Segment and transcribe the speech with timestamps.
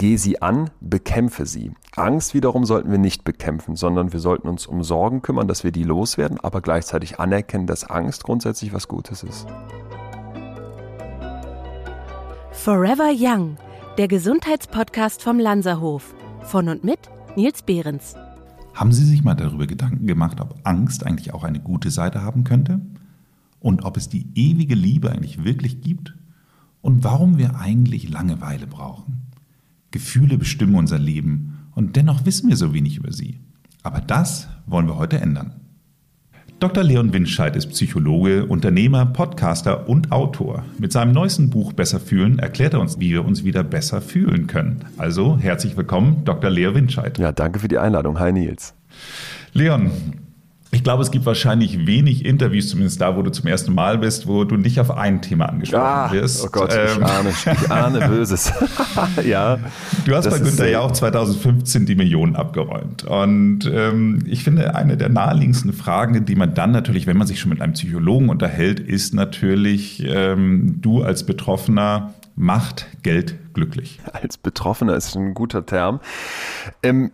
[0.00, 1.72] geh sie an, bekämpfe sie.
[1.94, 5.72] Angst wiederum sollten wir nicht bekämpfen, sondern wir sollten uns um Sorgen kümmern, dass wir
[5.72, 9.46] die loswerden, aber gleichzeitig anerkennen, dass Angst grundsätzlich was Gutes ist.
[12.52, 13.58] Forever Young,
[13.98, 16.14] der Gesundheitspodcast vom Lanzerhof.
[16.44, 18.14] Von und mit Nils Behrens.
[18.72, 22.44] Haben Sie sich mal darüber Gedanken gemacht, ob Angst eigentlich auch eine gute Seite haben
[22.44, 22.80] könnte?
[23.58, 26.14] Und ob es die ewige Liebe eigentlich wirklich gibt?
[26.80, 29.29] Und warum wir eigentlich Langeweile brauchen?
[29.90, 33.40] Gefühle bestimmen unser Leben und dennoch wissen wir so wenig über sie.
[33.82, 35.54] Aber das wollen wir heute ändern.
[36.60, 36.84] Dr.
[36.84, 40.66] Leon Winscheid ist Psychologe, Unternehmer, Podcaster und Autor.
[40.78, 44.46] Mit seinem neuesten Buch Besser fühlen erklärt er uns, wie wir uns wieder besser fühlen
[44.46, 44.84] können.
[44.98, 46.50] Also herzlich willkommen, Dr.
[46.50, 47.18] Leon Winscheid.
[47.18, 48.18] Ja, danke für die Einladung.
[48.18, 48.74] Hi Nils.
[49.54, 49.90] Leon,
[50.72, 54.28] ich glaube, es gibt wahrscheinlich wenig Interviews, zumindest da, wo du zum ersten Mal bist,
[54.28, 56.44] wo du nicht auf ein Thema angesprochen ah, wirst.
[56.44, 58.52] Oh Gott, ähm, ich, ahne, ich ahne Böses.
[59.24, 59.58] ja.
[60.04, 63.02] Du hast bei Günther ja auch 2015 die Millionen abgeräumt.
[63.02, 67.40] Und ähm, ich finde, eine der naheliegendsten Fragen, die man dann natürlich, wenn man sich
[67.40, 74.00] schon mit einem Psychologen unterhält, ist natürlich, ähm, du als Betroffener, macht Geld glücklich?
[74.12, 76.00] Als Betroffener ist ein guter Term.
[76.82, 77.10] Ähm,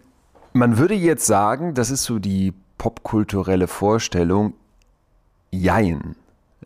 [0.52, 4.54] man würde jetzt sagen, das ist so die popkulturelle Vorstellung,
[5.50, 6.16] jein.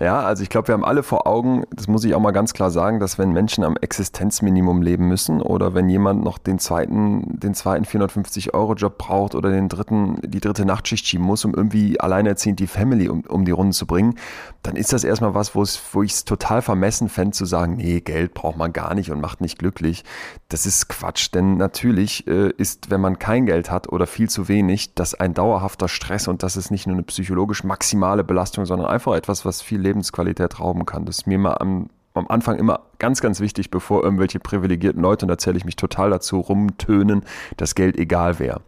[0.00, 2.54] Ja, also ich glaube, wir haben alle vor Augen, das muss ich auch mal ganz
[2.54, 7.38] klar sagen, dass wenn Menschen am Existenzminimum leben müssen oder wenn jemand noch den zweiten,
[7.38, 12.60] den zweiten 450-Euro-Job braucht oder den dritten, die dritte Nachtschicht schieben muss, um irgendwie alleinerziehend
[12.60, 14.14] die Family um, um die Runden zu bringen,
[14.62, 18.32] dann ist das erstmal was, wo ich es total vermessen fände, zu sagen, nee, Geld
[18.32, 20.04] braucht man gar nicht und macht nicht glücklich.
[20.48, 24.48] Das ist Quatsch, denn natürlich äh, ist, wenn man kein Geld hat oder viel zu
[24.48, 28.88] wenig, das ein dauerhafter Stress und das ist nicht nur eine psychologisch maximale Belastung, sondern
[28.88, 31.04] einfach etwas, was viel Lebensqualität rauben kann.
[31.04, 35.24] Das ist mir mal am, am Anfang immer ganz, ganz wichtig, bevor irgendwelche privilegierten Leute,
[35.24, 37.24] und da zähle ich mich total dazu, rumtönen,
[37.56, 38.60] dass Geld egal wäre.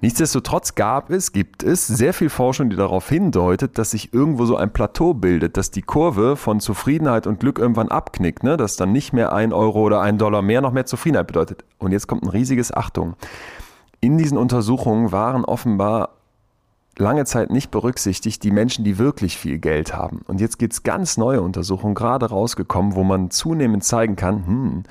[0.00, 4.56] Nichtsdestotrotz gab es, gibt es sehr viel Forschung, die darauf hindeutet, dass sich irgendwo so
[4.56, 8.56] ein Plateau bildet, dass die Kurve von Zufriedenheit und Glück irgendwann abknickt, ne?
[8.56, 11.64] dass dann nicht mehr ein Euro oder ein Dollar mehr noch mehr Zufriedenheit bedeutet.
[11.78, 13.14] Und jetzt kommt ein riesiges Achtung.
[14.00, 16.17] In diesen Untersuchungen waren offenbar
[16.98, 20.22] lange Zeit nicht berücksichtigt, die Menschen, die wirklich viel Geld haben.
[20.26, 24.82] Und jetzt gibt es ganz neue Untersuchungen gerade rausgekommen, wo man zunehmend zeigen kann, hm,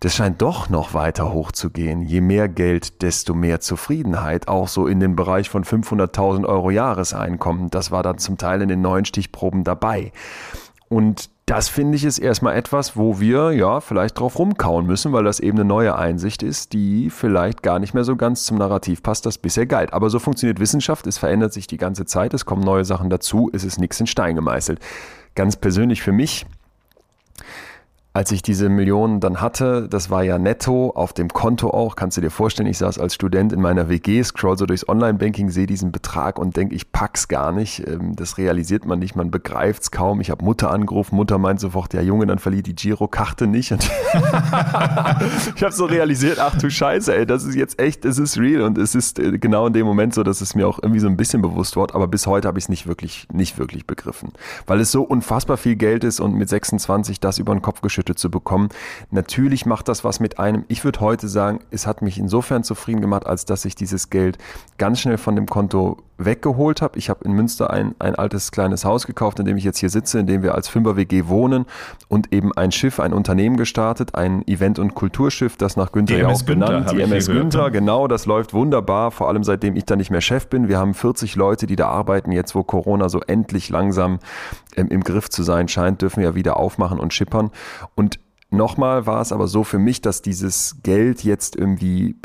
[0.00, 2.02] das scheint doch noch weiter hochzugehen.
[2.02, 4.48] Je mehr Geld, desto mehr Zufriedenheit.
[4.48, 7.70] Auch so in den Bereich von 500.000 Euro Jahreseinkommen.
[7.70, 10.12] Das war dann zum Teil in den neuen Stichproben dabei.
[10.90, 15.24] Und das finde ich ist erstmal etwas, wo wir ja vielleicht drauf rumkauen müssen, weil
[15.24, 19.02] das eben eine neue Einsicht ist, die vielleicht gar nicht mehr so ganz zum Narrativ
[19.02, 19.92] passt, das bisher galt.
[19.92, 23.50] Aber so funktioniert Wissenschaft, es verändert sich die ganze Zeit, es kommen neue Sachen dazu,
[23.52, 24.80] es ist nichts in Stein gemeißelt.
[25.34, 26.46] Ganz persönlich für mich
[28.16, 32.16] als ich diese Millionen dann hatte, das war ja netto auf dem Konto auch, kannst
[32.16, 35.66] du dir vorstellen, ich saß als Student in meiner WG, scroll so durchs Online-Banking, sehe
[35.66, 37.84] diesen Betrag und denke, ich pack's gar nicht.
[37.88, 40.20] Ähm, das realisiert man nicht, man begreift's kaum.
[40.20, 43.74] Ich habe Mutter angerufen, Mutter meint sofort, ja Junge, dann verlieh die Girokarte nicht.
[45.56, 48.62] Ich habe so realisiert, ach du Scheiße, ey, das ist jetzt echt, es ist real
[48.62, 51.06] und es ist äh, genau in dem Moment so, dass es mir auch irgendwie so
[51.06, 54.32] ein bisschen bewusst wird, aber bis heute habe ich es nicht wirklich, nicht wirklich begriffen.
[54.66, 58.03] Weil es so unfassbar viel Geld ist und mit 26 das über den Kopf geschüttet
[58.04, 58.68] Ausschütte zu bekommen.
[59.10, 60.64] Natürlich macht das was mit einem.
[60.68, 64.38] Ich würde heute sagen, es hat mich insofern zufrieden gemacht, als dass ich dieses Geld
[64.78, 66.98] ganz schnell von dem Konto weggeholt habe.
[66.98, 69.90] Ich habe in Münster ein, ein altes kleines Haus gekauft, in dem ich jetzt hier
[69.90, 71.66] sitze, in dem wir als Fünfer-WG wohnen
[72.08, 76.28] und eben ein Schiff, ein Unternehmen gestartet, ein Event- und Kulturschiff, das nach Günther ja
[76.28, 80.10] auch benannt, die MS Günther, genau, das läuft wunderbar, vor allem seitdem ich da nicht
[80.10, 80.68] mehr Chef bin.
[80.68, 84.18] Wir haben 40 Leute, die da arbeiten, jetzt wo Corona so endlich langsam
[84.76, 87.50] ähm, im Griff zu sein scheint, dürfen wir ja wieder aufmachen und schippern
[87.94, 88.18] und
[88.50, 92.16] Nochmal war es aber so für mich, dass dieses Geld jetzt irgendwie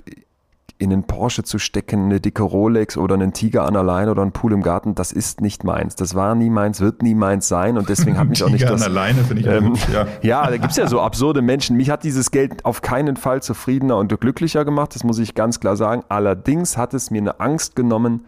[0.79, 4.22] in einen Porsche zu stecken, eine dicke Rolex oder einen Tiger an der Leine oder
[4.22, 5.95] einen Pool im Garten, das ist nicht meins.
[5.95, 8.81] Das war nie meins, wird nie meins sein und deswegen hat mich auch nicht das...
[8.81, 10.07] Tiger an der Leine finde ich ähm, gut, ja.
[10.22, 11.75] ja, da gibt's ja so absurde Menschen.
[11.75, 15.59] Mich hat dieses Geld auf keinen Fall zufriedener und glücklicher gemacht, das muss ich ganz
[15.59, 16.03] klar sagen.
[16.07, 18.24] Allerdings hat es mir eine Angst genommen,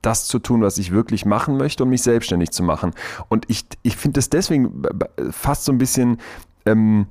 [0.00, 2.92] das zu tun, was ich wirklich machen möchte, um mich selbstständig zu machen.
[3.28, 4.82] Und ich, ich finde es deswegen
[5.30, 6.18] fast so ein bisschen
[6.64, 7.06] ähm,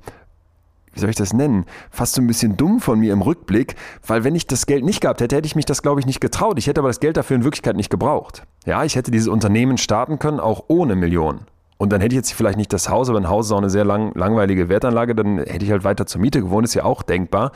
[0.92, 4.24] wie soll ich das nennen, fast so ein bisschen dumm von mir im Rückblick, weil
[4.24, 6.58] wenn ich das Geld nicht gehabt hätte, hätte ich mich das, glaube ich, nicht getraut.
[6.58, 8.44] Ich hätte aber das Geld dafür in Wirklichkeit nicht gebraucht.
[8.66, 11.46] Ja, ich hätte dieses Unternehmen starten können, auch ohne Millionen.
[11.82, 13.68] Und dann hätte ich jetzt vielleicht nicht das Haus, aber ein Haus ist auch eine
[13.68, 17.02] sehr lang, langweilige Wertanlage, dann hätte ich halt weiter zur Miete gewohnt, ist ja auch
[17.02, 17.50] denkbar.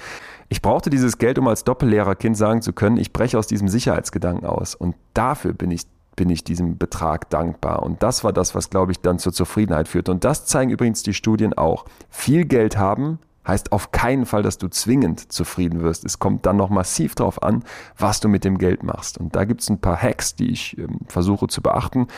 [0.49, 4.45] Ich brauchte dieses Geld, um als Doppellehrerkind sagen zu können, ich breche aus diesem Sicherheitsgedanken
[4.45, 4.75] aus.
[4.75, 5.83] Und dafür bin ich
[6.17, 7.83] bin ich diesem Betrag dankbar.
[7.83, 10.09] Und das war das, was, glaube ich, dann zur Zufriedenheit führt.
[10.09, 11.85] Und das zeigen übrigens die Studien auch.
[12.11, 16.05] Viel Geld haben Heißt auf keinen Fall, dass du zwingend zufrieden wirst.
[16.05, 17.63] Es kommt dann noch massiv darauf an,
[17.97, 19.19] was du mit dem Geld machst.
[19.19, 22.09] Und da gibt es ein paar Hacks, die ich ähm, versuche zu beachten.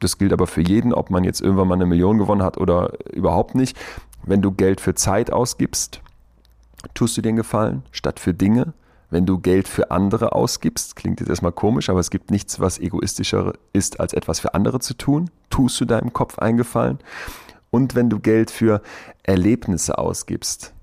[0.00, 2.92] Das gilt aber für jeden, ob man jetzt irgendwann mal eine Million gewonnen hat oder
[3.12, 3.76] überhaupt nicht.
[4.24, 6.00] Wenn du Geld für Zeit ausgibst,
[6.94, 8.72] tust du dir einen Gefallen, statt für Dinge.
[9.10, 12.78] Wenn du Geld für andere ausgibst, klingt jetzt erstmal komisch, aber es gibt nichts, was
[12.78, 16.98] egoistischer ist, als etwas für andere zu tun, tust du deinem Kopf einen Gefallen.
[17.70, 18.82] Und wenn du Geld für
[19.22, 20.74] Erlebnisse ausgibst,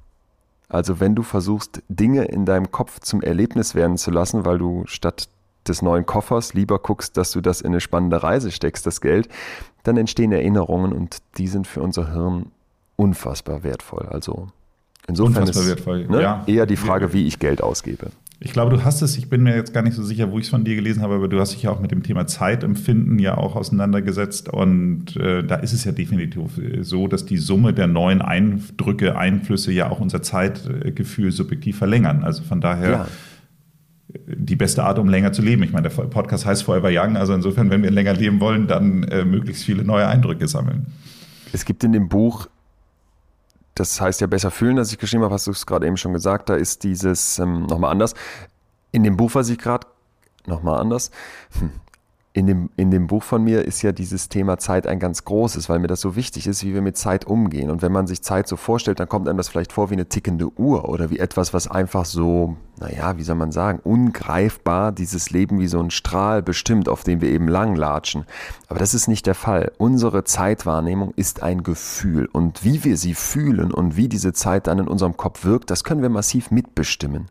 [0.69, 4.83] also wenn du versuchst, Dinge in deinem Kopf zum Erlebnis werden zu lassen, weil du
[4.87, 5.29] statt
[5.67, 9.29] des neuen Koffers lieber guckst, dass du das in eine spannende Reise steckst, das Geld,
[9.83, 12.51] dann entstehen Erinnerungen und die sind für unser Hirn
[12.95, 14.07] unfassbar wertvoll.
[14.09, 14.47] Also
[15.07, 16.43] insofern Unfassbar ist wertvoll, ne, ja.
[16.47, 18.11] eher die Frage, wie ich Geld ausgebe.
[18.39, 20.45] Ich glaube, du hast es, ich bin mir jetzt gar nicht so sicher, wo ich
[20.45, 23.17] es von dir gelesen habe, aber du hast dich ja auch mit dem Thema Zeitempfinden
[23.17, 24.49] ja auch auseinandergesetzt.
[24.49, 29.71] Und äh, da ist es ja definitiv so, dass die Summe der neuen Eindrücke, Einflüsse
[29.71, 32.23] ja auch unser Zeitgefühl subjektiv verlängern.
[32.23, 32.91] Also von daher.
[32.91, 33.07] Ja.
[34.27, 35.61] Die beste Art, um länger zu leben.
[35.63, 39.03] Ich meine, der Podcast heißt Forever Young, also insofern, wenn wir länger leben wollen, dann
[39.03, 40.85] äh, möglichst viele neue Eindrücke sammeln.
[41.51, 42.47] Es gibt in dem Buch,
[43.75, 46.13] das heißt ja besser fühlen, das ich geschrieben habe, hast du es gerade eben schon
[46.13, 48.15] gesagt, da ist dieses ähm, nochmal anders.
[48.91, 49.87] In dem Buch, was ich gerade
[50.45, 51.11] nochmal anders,
[51.59, 51.71] hm.
[52.35, 55.69] In dem, in dem Buch von mir ist ja dieses Thema Zeit ein ganz großes,
[55.69, 57.69] weil mir das so wichtig ist, wie wir mit Zeit umgehen.
[57.69, 60.09] Und wenn man sich Zeit so vorstellt, dann kommt einem das vielleicht vor wie eine
[60.09, 65.29] tickende Uhr oder wie etwas, was einfach so, naja, wie soll man sagen, ungreifbar dieses
[65.29, 68.25] Leben wie so ein Strahl bestimmt, auf dem wir eben langlatschen.
[68.67, 69.71] Aber das ist nicht der Fall.
[69.77, 72.27] Unsere Zeitwahrnehmung ist ein Gefühl.
[72.33, 75.85] Und wie wir sie fühlen und wie diese Zeit dann in unserem Kopf wirkt, das
[75.85, 77.29] können wir massiv mitbestimmen.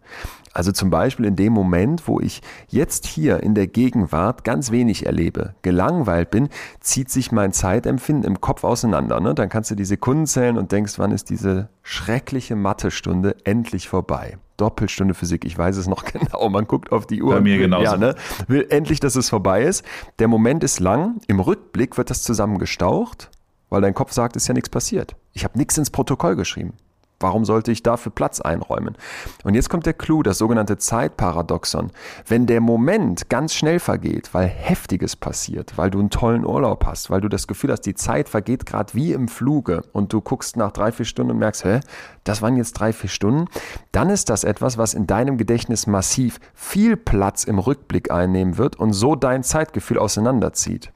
[0.55, 5.05] Also zum Beispiel in dem Moment, wo ich jetzt hier in der Gegenwart ganz wenig
[5.05, 6.49] erlebe, gelangweilt bin,
[6.79, 9.19] zieht sich mein Zeitempfinden im Kopf auseinander.
[9.19, 9.35] Ne?
[9.35, 14.39] Dann kannst du die Sekunden zählen und denkst, wann ist diese schreckliche Mathestunde endlich vorbei.
[14.57, 16.49] Doppelstunde Physik, ich weiß es noch genau.
[16.49, 17.35] Man guckt auf die Uhr.
[17.35, 17.85] Bei mir genauso.
[17.85, 18.15] Ja, ne?
[18.47, 19.85] Will endlich, dass es vorbei ist.
[20.21, 21.21] Der Moment ist lang.
[21.27, 23.31] Im Rückblick wird das zusammengestaucht,
[23.71, 25.17] weil dein Kopf sagt, ist ja nichts passiert.
[25.33, 26.75] Ich habe nichts ins Protokoll geschrieben.
[27.21, 28.97] Warum sollte ich dafür Platz einräumen?
[29.45, 31.91] Und jetzt kommt der Clou, das sogenannte Zeitparadoxon.
[32.27, 37.11] Wenn der Moment ganz schnell vergeht, weil Heftiges passiert, weil du einen tollen Urlaub hast,
[37.11, 40.57] weil du das Gefühl hast, die Zeit vergeht gerade wie im Fluge und du guckst
[40.57, 41.81] nach drei, vier Stunden und merkst, hä,
[42.25, 43.47] das waren jetzt drei, vier Stunden,
[43.93, 48.77] dann ist das etwas, was in deinem Gedächtnis massiv viel Platz im Rückblick einnehmen wird
[48.77, 50.94] und so dein Zeitgefühl auseinanderzieht.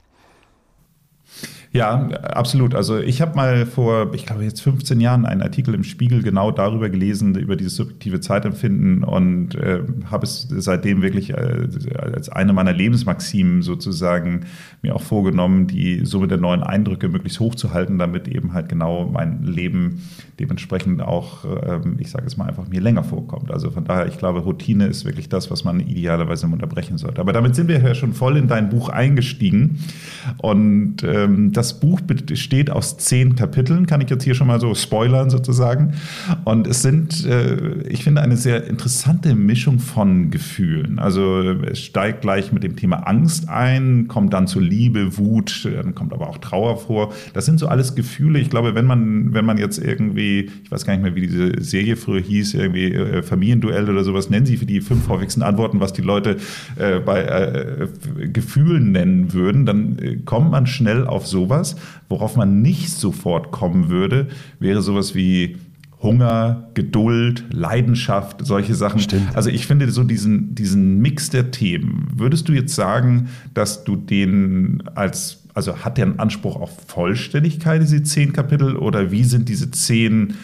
[1.71, 2.73] Ja, absolut.
[2.73, 6.49] Also ich habe mal vor, ich glaube jetzt 15 Jahren einen Artikel im Spiegel genau
[6.49, 11.67] darüber gelesen, über dieses subjektive Zeitempfinden und äh, habe es seitdem wirklich äh,
[11.99, 14.47] als eine meiner Lebensmaximen sozusagen
[14.81, 18.67] mir auch vorgenommen, die Summe der neuen Eindrücke möglichst hoch zu halten, damit eben halt
[18.67, 20.01] genau mein Leben
[20.39, 23.51] dementsprechend auch, äh, ich sage es mal einfach, mir länger vorkommt.
[23.51, 27.21] Also von daher, ich glaube, Routine ist wirklich das, was man idealerweise unterbrechen sollte.
[27.21, 29.83] Aber damit sind wir ja schon voll in dein Buch eingestiegen
[30.37, 34.73] und ähm, das Buch besteht aus zehn Kapiteln, kann ich jetzt hier schon mal so
[34.73, 35.93] spoilern sozusagen.
[36.45, 40.99] Und es sind, äh, ich finde, eine sehr interessante Mischung von Gefühlen.
[40.99, 45.95] Also es steigt gleich mit dem Thema Angst ein, kommt dann zu Liebe, Wut, dann
[45.95, 47.11] kommt aber auch Trauer vor.
[47.33, 48.39] Das sind so alles Gefühle.
[48.39, 51.61] Ich glaube, wenn man, wenn man jetzt irgendwie, ich weiß gar nicht mehr, wie diese
[51.61, 55.81] Serie früher hieß, irgendwie äh, Familienduell oder sowas, nennen sie für die fünf häufigsten Antworten,
[55.81, 56.37] was die Leute
[56.77, 57.87] äh, bei äh,
[58.31, 61.75] Gefühlen nennen würden, dann äh, kommt man schnell auf sowas.
[62.07, 64.27] Worauf man nicht sofort kommen würde,
[64.59, 65.57] wäre sowas wie
[66.01, 69.01] Hunger, Geduld, Leidenschaft, solche Sachen.
[69.01, 69.35] Stimmt.
[69.35, 72.07] Also ich finde so diesen, diesen Mix der Themen.
[72.15, 77.81] Würdest du jetzt sagen, dass du den als, also hat der einen Anspruch auf Vollständigkeit,
[77.81, 80.35] diese zehn Kapitel, oder wie sind diese zehn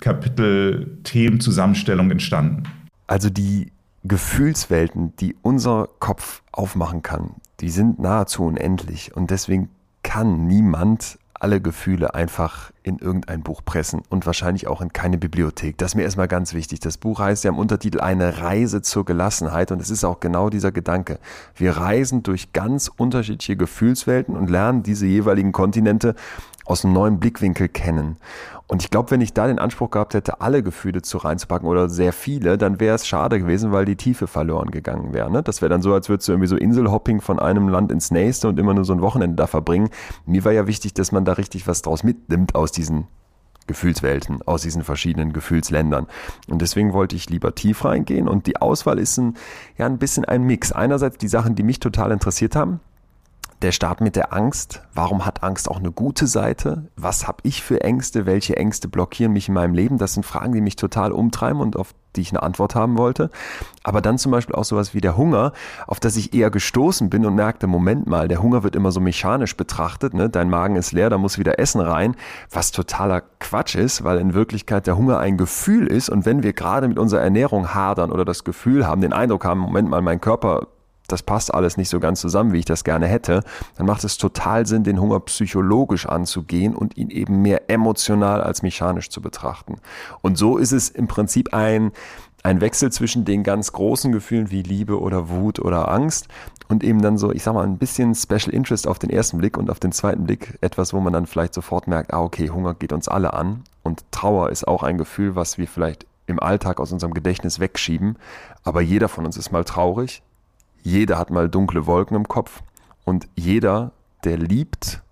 [0.00, 2.64] Kapitel Themenzusammenstellung entstanden?
[3.06, 3.72] Also die
[4.04, 9.70] Gefühlswelten, die unser Kopf aufmachen kann, die sind nahezu unendlich und deswegen
[10.02, 15.78] kann niemand alle Gefühle einfach in irgendein Buch pressen und wahrscheinlich auch in keine Bibliothek.
[15.78, 16.80] Das ist mir erstmal ganz wichtig.
[16.80, 20.50] Das Buch heißt ja im Untertitel Eine Reise zur Gelassenheit und es ist auch genau
[20.50, 21.18] dieser Gedanke.
[21.54, 26.14] Wir reisen durch ganz unterschiedliche Gefühlswelten und lernen diese jeweiligen Kontinente
[26.68, 28.16] aus einem neuen Blickwinkel kennen.
[28.66, 31.88] Und ich glaube, wenn ich da den Anspruch gehabt hätte, alle Gefühle zu reinzupacken oder
[31.88, 35.30] sehr viele, dann wäre es schade gewesen, weil die Tiefe verloren gegangen wäre.
[35.30, 35.42] Ne?
[35.42, 38.48] Das wäre dann so, als würdest du irgendwie so Inselhopping von einem Land ins nächste
[38.48, 39.88] und immer nur so ein Wochenende da verbringen.
[40.26, 43.06] Mir war ja wichtig, dass man da richtig was draus mitnimmt aus diesen
[43.66, 46.06] Gefühlswelten, aus diesen verschiedenen Gefühlsländern.
[46.48, 49.36] Und deswegen wollte ich lieber tief reingehen und die Auswahl ist ein,
[49.78, 50.72] ja, ein bisschen ein Mix.
[50.72, 52.80] Einerseits die Sachen, die mich total interessiert haben,
[53.62, 54.82] der Start mit der Angst.
[54.94, 56.88] Warum hat Angst auch eine gute Seite?
[56.96, 58.26] Was habe ich für Ängste?
[58.26, 59.98] Welche Ängste blockieren mich in meinem Leben?
[59.98, 63.30] Das sind Fragen, die mich total umtreiben und auf die ich eine Antwort haben wollte.
[63.82, 65.52] Aber dann zum Beispiel auch sowas wie der Hunger,
[65.86, 69.00] auf das ich eher gestoßen bin und merkte, Moment mal, der Hunger wird immer so
[69.00, 70.14] mechanisch betrachtet.
[70.14, 70.28] Ne?
[70.28, 72.16] Dein Magen ist leer, da muss wieder Essen rein,
[72.50, 76.08] was totaler Quatsch ist, weil in Wirklichkeit der Hunger ein Gefühl ist.
[76.08, 79.60] Und wenn wir gerade mit unserer Ernährung hadern oder das Gefühl haben, den Eindruck haben,
[79.60, 80.66] Moment mal, mein Körper
[81.08, 83.42] das passt alles nicht so ganz zusammen, wie ich das gerne hätte,
[83.76, 88.62] dann macht es total Sinn, den Hunger psychologisch anzugehen und ihn eben mehr emotional als
[88.62, 89.76] mechanisch zu betrachten.
[90.20, 91.92] Und so ist es im Prinzip ein,
[92.42, 96.28] ein Wechsel zwischen den ganz großen Gefühlen wie Liebe oder Wut oder Angst
[96.68, 99.56] und eben dann so, ich sag mal, ein bisschen Special Interest auf den ersten Blick
[99.56, 102.74] und auf den zweiten Blick etwas, wo man dann vielleicht sofort merkt, ah, okay, Hunger
[102.74, 106.78] geht uns alle an und Trauer ist auch ein Gefühl, was wir vielleicht im Alltag
[106.78, 108.18] aus unserem Gedächtnis wegschieben,
[108.62, 110.22] aber jeder von uns ist mal traurig,
[110.82, 112.62] jeder hat mal dunkle Wolken im Kopf
[113.04, 113.92] und jeder,
[114.24, 115.02] der liebt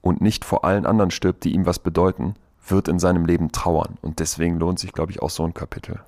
[0.00, 2.34] und nicht vor allen anderen stirbt, die ihm was bedeuten,
[2.66, 3.98] wird in seinem Leben trauern.
[4.02, 6.00] Und deswegen lohnt sich, glaube ich, auch so ein Kapitel.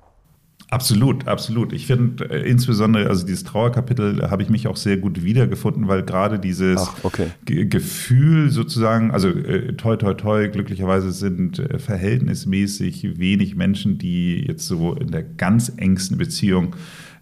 [0.71, 1.73] Absolut, absolut.
[1.73, 6.01] Ich finde äh, insbesondere, also dieses Trauerkapitel habe ich mich auch sehr gut wiedergefunden, weil
[6.01, 7.27] gerade dieses Ach, okay.
[7.45, 14.65] Gefühl sozusagen, also äh, toi, toi, toi, glücklicherweise sind äh, verhältnismäßig wenig Menschen, die jetzt
[14.65, 16.75] so in der ganz engsten Beziehung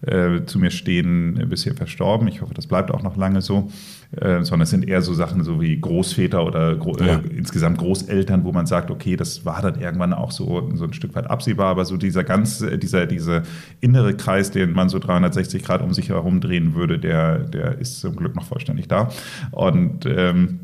[0.06, 2.28] äh, zu mir stehen, äh, bisher verstorben.
[2.28, 3.70] Ich hoffe, das bleibt auch noch lange so.
[4.20, 7.16] Äh, sondern es sind eher so Sachen so wie Großväter oder gro ja.
[7.16, 10.92] äh, insgesamt Großeltern, wo man sagt, okay, das war dann irgendwann auch so, so ein
[10.92, 13.42] Stück weit absehbar, aber so dieser ganz, dieser, dieser
[13.80, 18.00] innere Kreis, den man so 360 Grad um sich herum drehen würde, der, der ist
[18.00, 19.08] zum Glück noch vollständig da.
[19.50, 20.60] Und ähm,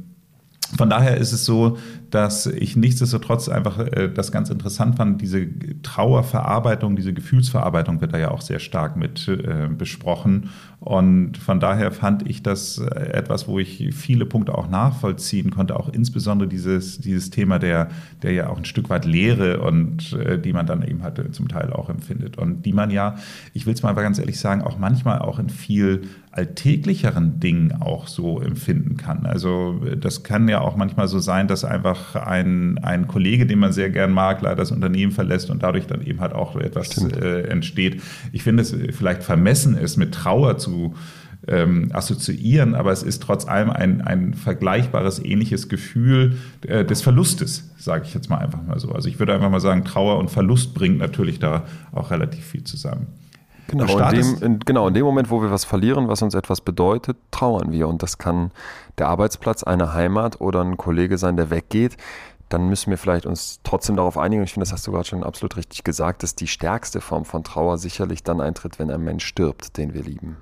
[0.77, 1.79] von daher ist es so,
[2.11, 5.21] dass ich nichtsdestotrotz einfach äh, das ganz interessant fand.
[5.23, 5.47] Diese
[5.83, 10.51] Trauerverarbeitung, diese Gefühlsverarbeitung wird da ja auch sehr stark mit äh, besprochen.
[10.81, 15.79] Und von daher fand ich das äh, etwas, wo ich viele Punkte auch nachvollziehen konnte,
[15.79, 17.89] auch insbesondere dieses, dieses Thema der,
[18.23, 21.31] der ja auch ein Stück weit Leere und äh, die man dann eben halt äh,
[21.33, 22.39] zum Teil auch empfindet.
[22.39, 23.17] Und die man ja,
[23.53, 26.03] ich will es mal ganz ehrlich sagen, auch manchmal auch in viel
[26.33, 29.27] alltäglicheren Dingen auch so empfinden kann.
[29.27, 33.73] Also das kann ja auch manchmal so sein, dass einfach ein, ein Kollege, den man
[33.73, 37.43] sehr gern mag, leider das Unternehmen verlässt und dadurch dann eben halt auch etwas äh,
[37.49, 38.03] entsteht.
[38.33, 40.95] Ich finde es vielleicht vermessen ist, mit Trauer zu
[41.49, 47.71] ähm, assoziieren, aber es ist trotz allem ein, ein vergleichbares, ähnliches Gefühl äh, des Verlustes,
[47.79, 48.93] sage ich jetzt mal einfach mal so.
[48.93, 52.65] Also ich würde einfach mal sagen, Trauer und Verlust bringt natürlich da auch relativ viel
[52.65, 53.07] zusammen.
[53.71, 56.61] Genau in, dem, in, genau, in dem Moment, wo wir was verlieren, was uns etwas
[56.61, 57.87] bedeutet, trauern wir.
[57.87, 58.51] Und das kann
[58.99, 61.97] der Arbeitsplatz, eine Heimat oder ein Kollege sein, der weggeht.
[62.49, 64.43] Dann müssen wir vielleicht uns trotzdem darauf einigen.
[64.43, 67.45] Ich finde, das hast du gerade schon absolut richtig gesagt, dass die stärkste Form von
[67.45, 70.37] Trauer sicherlich dann eintritt, wenn ein Mensch stirbt, den wir lieben.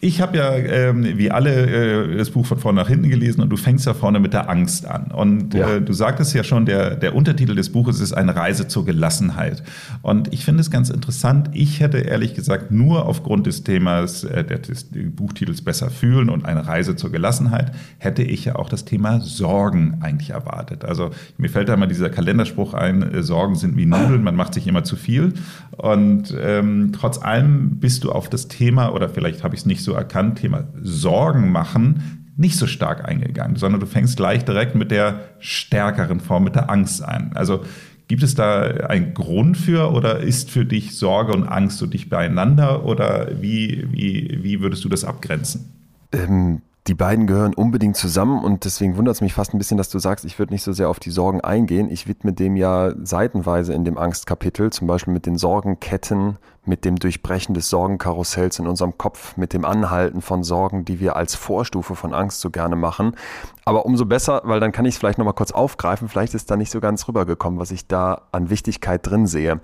[0.00, 3.48] Ich habe ja ähm, wie alle äh, das Buch von vorne nach hinten gelesen und
[3.48, 5.10] du fängst ja vorne mit der Angst an.
[5.10, 5.76] Und ja.
[5.76, 9.62] äh, du sagtest ja schon, der, der Untertitel des Buches ist eine Reise zur Gelassenheit.
[10.02, 11.50] Und ich finde es ganz interessant.
[11.54, 16.66] Ich hätte ehrlich gesagt nur aufgrund des Themas äh, des Buchtitels Besser fühlen und eine
[16.66, 20.84] Reise zur Gelassenheit hätte ich ja auch das Thema Sorgen eigentlich erwartet.
[20.84, 24.52] Also mir fällt da mal dieser Kalenderspruch ein, äh, Sorgen sind wie Nudeln, man macht
[24.52, 25.32] sich immer zu viel.
[25.70, 29.82] Und ähm, trotz allem bist du auf das Thema, oder vielleicht habe ich es nicht
[29.82, 34.90] so erkannt, Thema Sorgen machen, nicht so stark eingegangen, sondern du fängst gleich direkt mit
[34.90, 37.32] der stärkeren Form, mit der Angst ein.
[37.34, 37.64] Also
[38.08, 42.08] gibt es da einen Grund für oder ist für dich Sorge und Angst so dich
[42.08, 45.72] beieinander oder wie, wie, wie würdest du das abgrenzen?
[46.12, 49.88] Ähm, die beiden gehören unbedingt zusammen und deswegen wundert es mich fast ein bisschen, dass
[49.88, 51.90] du sagst, ich würde nicht so sehr auf die Sorgen eingehen.
[51.90, 56.96] Ich widme dem ja seitenweise in dem Angstkapitel, zum Beispiel mit den Sorgenketten, mit dem
[56.96, 61.96] Durchbrechen des Sorgenkarussells in unserem Kopf, mit dem Anhalten von Sorgen, die wir als Vorstufe
[61.96, 63.16] von Angst so gerne machen.
[63.64, 66.08] Aber umso besser, weil dann kann ich es vielleicht nochmal kurz aufgreifen.
[66.08, 69.60] Vielleicht ist da nicht so ganz rübergekommen, was ich da an Wichtigkeit drin sehe.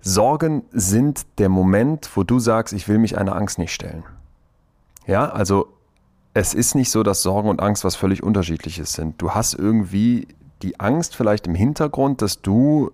[0.00, 4.02] Sorgen sind der Moment, wo du sagst, ich will mich einer Angst nicht stellen.
[5.06, 5.68] Ja, also
[6.34, 9.20] es ist nicht so, dass Sorgen und Angst was völlig unterschiedliches sind.
[9.20, 10.28] Du hast irgendwie
[10.62, 12.90] die Angst vielleicht im Hintergrund, dass du,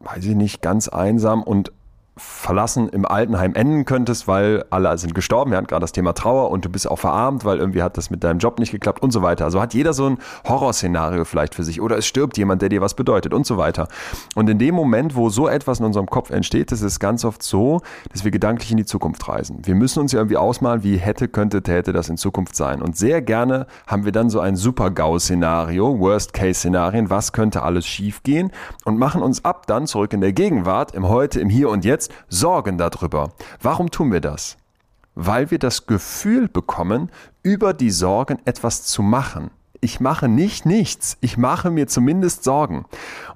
[0.00, 1.72] weiß ich nicht, ganz einsam und
[2.16, 5.50] verlassen im Altenheim enden könntest, weil alle sind gestorben.
[5.50, 8.10] Wir hatten gerade das Thema Trauer und du bist auch verarmt, weil irgendwie hat das
[8.10, 9.44] mit deinem Job nicht geklappt und so weiter.
[9.44, 12.80] Also hat jeder so ein Horrorszenario vielleicht für sich oder es stirbt jemand, der dir
[12.80, 13.88] was bedeutet und so weiter.
[14.36, 17.42] Und in dem Moment, wo so etwas in unserem Kopf entsteht, ist es ganz oft
[17.42, 17.80] so,
[18.12, 19.58] dass wir gedanklich in die Zukunft reisen.
[19.64, 22.80] Wir müssen uns ja irgendwie ausmalen, wie hätte, könnte, täte das in Zukunft sein.
[22.80, 28.52] Und sehr gerne haben wir dann so ein Super-GAU-Szenario, Worst-Case-Szenarien, was könnte alles schiefgehen
[28.84, 32.03] und machen uns ab dann zurück in der Gegenwart, im Heute, im Hier und Jetzt
[32.04, 33.32] jetzt Sorgen darüber.
[33.60, 34.56] Warum tun wir das?
[35.16, 37.10] weil wir das Gefühl bekommen,
[37.44, 39.50] über die Sorgen etwas zu machen
[39.84, 42.86] ich mache nicht nichts, ich mache mir zumindest Sorgen.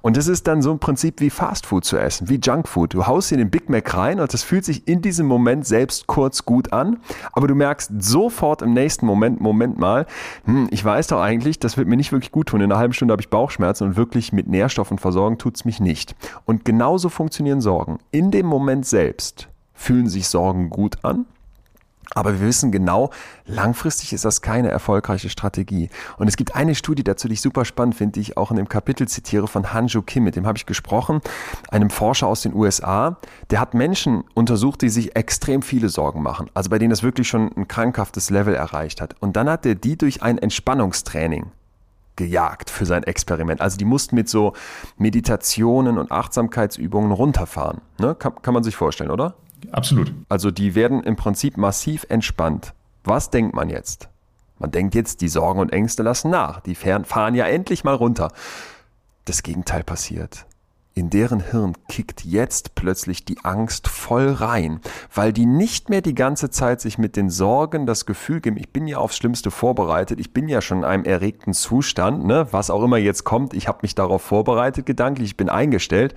[0.01, 2.95] Und das ist dann so ein Prinzip wie Fastfood zu essen, wie Junkfood.
[2.95, 6.07] Du haust dir den Big Mac rein und das fühlt sich in diesem Moment selbst
[6.07, 6.97] kurz gut an,
[7.33, 10.07] aber du merkst sofort im nächsten Moment, Moment mal,
[10.45, 12.61] hm, ich weiß doch eigentlich, das wird mir nicht wirklich gut tun.
[12.61, 15.79] In einer halben Stunde habe ich Bauchschmerzen und wirklich mit Nährstoffen versorgen tut es mich
[15.79, 16.15] nicht.
[16.45, 17.99] Und genauso funktionieren Sorgen.
[18.09, 21.27] In dem Moment selbst fühlen sich Sorgen gut an
[22.15, 23.11] aber wir wissen genau,
[23.45, 25.89] langfristig ist das keine erfolgreiche Strategie.
[26.17, 28.57] Und es gibt eine Studie dazu, die ich super spannend finde, die ich auch in
[28.57, 31.21] dem Kapitel zitiere von Hanjo Kim, mit dem habe ich gesprochen,
[31.69, 33.17] einem Forscher aus den USA.
[33.51, 37.27] Der hat Menschen untersucht, die sich extrem viele Sorgen machen, also bei denen das wirklich
[37.27, 39.15] schon ein krankhaftes Level erreicht hat.
[39.19, 41.51] Und dann hat er die durch ein Entspannungstraining
[42.15, 43.61] gejagt für sein Experiment.
[43.61, 44.53] Also die mussten mit so
[44.97, 47.79] Meditationen und Achtsamkeitsübungen runterfahren.
[47.97, 48.13] Ne?
[48.13, 49.35] Kann, kann man sich vorstellen, oder?
[49.71, 50.13] Absolut.
[50.29, 52.73] Also die werden im Prinzip massiv entspannt.
[53.03, 54.09] Was denkt man jetzt?
[54.57, 56.59] Man denkt jetzt, die Sorgen und Ängste lassen nach.
[56.59, 58.31] Die fahren ja endlich mal runter.
[59.25, 60.45] Das Gegenteil passiert
[60.99, 64.81] in deren Hirn kickt jetzt plötzlich die Angst voll rein,
[65.13, 68.73] weil die nicht mehr die ganze Zeit sich mit den Sorgen das Gefühl geben, ich
[68.73, 72.69] bin ja aufs Schlimmste vorbereitet, ich bin ja schon in einem erregten Zustand, ne, was
[72.69, 76.15] auch immer jetzt kommt, ich habe mich darauf vorbereitet gedanklich, ich bin eingestellt,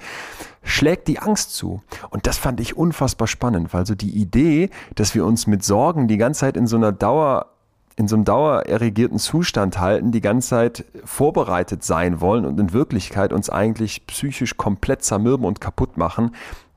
[0.64, 1.82] schlägt die Angst zu.
[2.10, 6.08] Und das fand ich unfassbar spannend, weil so die Idee, dass wir uns mit Sorgen
[6.08, 7.51] die ganze Zeit in so einer Dauer
[7.96, 13.32] in so einem dauererregierten Zustand halten, die ganze Zeit vorbereitet sein wollen und in Wirklichkeit
[13.32, 16.32] uns eigentlich psychisch komplett zermürben und kaputt machen,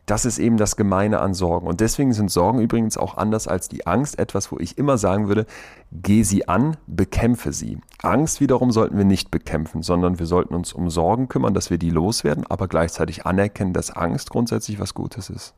[0.05, 1.67] das ist eben das Gemeine an Sorgen.
[1.67, 5.27] Und deswegen sind Sorgen übrigens auch anders als die Angst etwas, wo ich immer sagen
[5.27, 5.45] würde,
[5.91, 7.79] geh sie an, bekämpfe sie.
[8.03, 11.79] Angst wiederum sollten wir nicht bekämpfen, sondern wir sollten uns um Sorgen kümmern, dass wir
[11.79, 15.55] die loswerden, aber gleichzeitig anerkennen, dass Angst grundsätzlich was Gutes ist.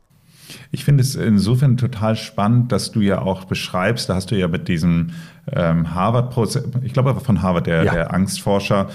[0.70, 4.48] Ich finde es insofern total spannend, dass du ja auch beschreibst, da hast du ja
[4.48, 5.10] mit diesem
[5.52, 7.92] ähm, Harvard-Prozess, ich glaube aber von Harvard, der, ja.
[7.92, 8.88] der Angstforscher,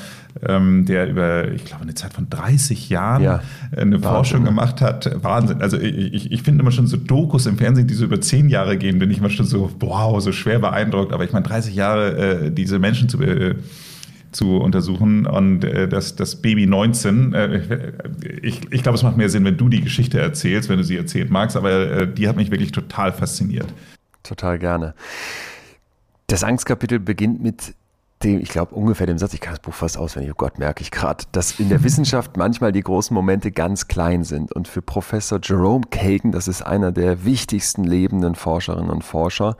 [0.48, 3.42] ähm, der über, ich glaube, eine Zeit von 30 Jahren ja.
[3.72, 4.02] eine Wahnsinn.
[4.02, 5.24] Forschung gemacht hat.
[5.24, 5.62] Wahnsinn.
[5.62, 8.78] Also ich, ich finde immer schon so Dokus im Fernsehen, die so über 10 Jahre
[8.78, 11.14] gehen, bin ich immer schon so, wow, so schwer beeindruckt.
[11.14, 13.56] Aber ich meine, 30 Jahre äh, diese Menschen zu äh,
[14.34, 15.26] zu untersuchen.
[15.26, 17.94] Und äh, das, das Baby 19, äh,
[18.42, 20.98] ich, ich glaube, es macht mehr Sinn, wenn du die Geschichte erzählst, wenn du sie
[20.98, 23.68] erzählen magst, aber äh, die hat mich wirklich total fasziniert.
[24.24, 24.94] Total gerne.
[26.28, 27.76] Das Angstkapitel beginnt mit
[28.24, 30.82] dem, ich glaube, ungefähr dem Satz, ich kann das Buch fast auswendig, oh Gott, merke
[30.82, 34.52] ich gerade, dass in der Wissenschaft manchmal die großen Momente ganz klein sind.
[34.54, 39.58] Und für Professor Jerome Kagan, das ist einer der wichtigsten lebenden Forscherinnen und Forscher,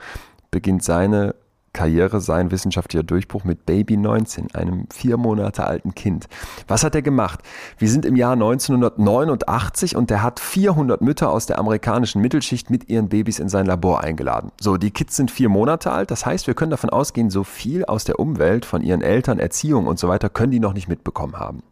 [0.50, 1.34] beginnt seine
[1.74, 6.28] Karriere sein wissenschaftlicher Durchbruch mit Baby 19, einem vier Monate alten Kind.
[6.66, 7.40] Was hat er gemacht?
[7.76, 12.88] Wir sind im Jahr 1989 und er hat 400 Mütter aus der amerikanischen Mittelschicht mit
[12.88, 14.52] ihren Babys in sein Labor eingeladen.
[14.58, 17.84] So, die Kids sind vier Monate alt, das heißt, wir können davon ausgehen, so viel
[17.84, 21.38] aus der Umwelt, von ihren Eltern, Erziehung und so weiter, können die noch nicht mitbekommen
[21.38, 21.62] haben.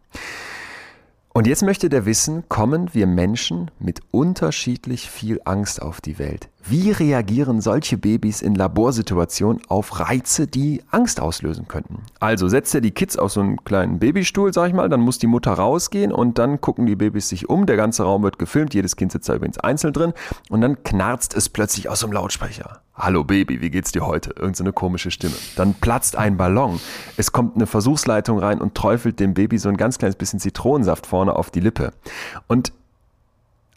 [1.34, 6.50] Und jetzt möchte der wissen, kommen wir Menschen mit unterschiedlich viel Angst auf die Welt?
[6.64, 12.03] Wie reagieren solche Babys in Laborsituationen auf Reize, die Angst auslösen könnten?
[12.20, 15.18] Also setzt er die Kids auf so einen kleinen Babystuhl, sag ich mal, dann muss
[15.18, 18.75] die Mutter rausgehen und dann gucken die Babys sich um, der ganze Raum wird gefilmt,
[18.75, 20.12] jedes Kind sitzt da übrigens einzeln drin
[20.51, 22.81] und dann knarzt es plötzlich aus dem Lautsprecher.
[22.94, 24.31] Hallo Baby, wie geht's dir heute?
[24.38, 25.35] Irgend so eine komische Stimme.
[25.57, 26.79] Dann platzt ein Ballon.
[27.16, 31.07] Es kommt eine Versuchsleitung rein und träufelt dem Baby so ein ganz kleines bisschen Zitronensaft
[31.07, 31.92] vorne auf die Lippe.
[32.46, 32.72] Und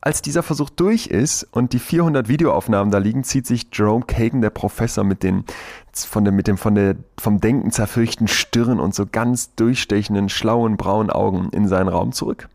[0.06, 4.40] als dieser Versuch durch ist und die 400 Videoaufnahmen da liegen, zieht sich Jerome Kagan,
[4.40, 5.46] der Professor, mit, den,
[5.94, 10.78] von der, mit dem von der, vom Denken zerfürchten Stirn und so ganz durchstechenden, schlauen,
[10.78, 12.50] braunen Augen in seinen Raum zurück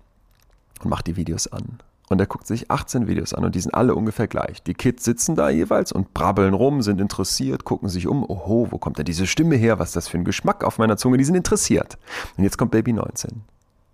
[0.84, 1.80] und macht die Videos an.
[2.08, 4.62] Und er guckt sich 18 Videos an und die sind alle ungefähr gleich.
[4.62, 8.22] Die Kids sitzen da jeweils und brabbeln rum, sind interessiert, gucken sich um.
[8.22, 9.80] Oho, wo kommt denn diese Stimme her?
[9.80, 11.18] Was ist das für ein Geschmack auf meiner Zunge?
[11.18, 11.98] Die sind interessiert.
[12.36, 13.42] Und jetzt kommt Baby 19.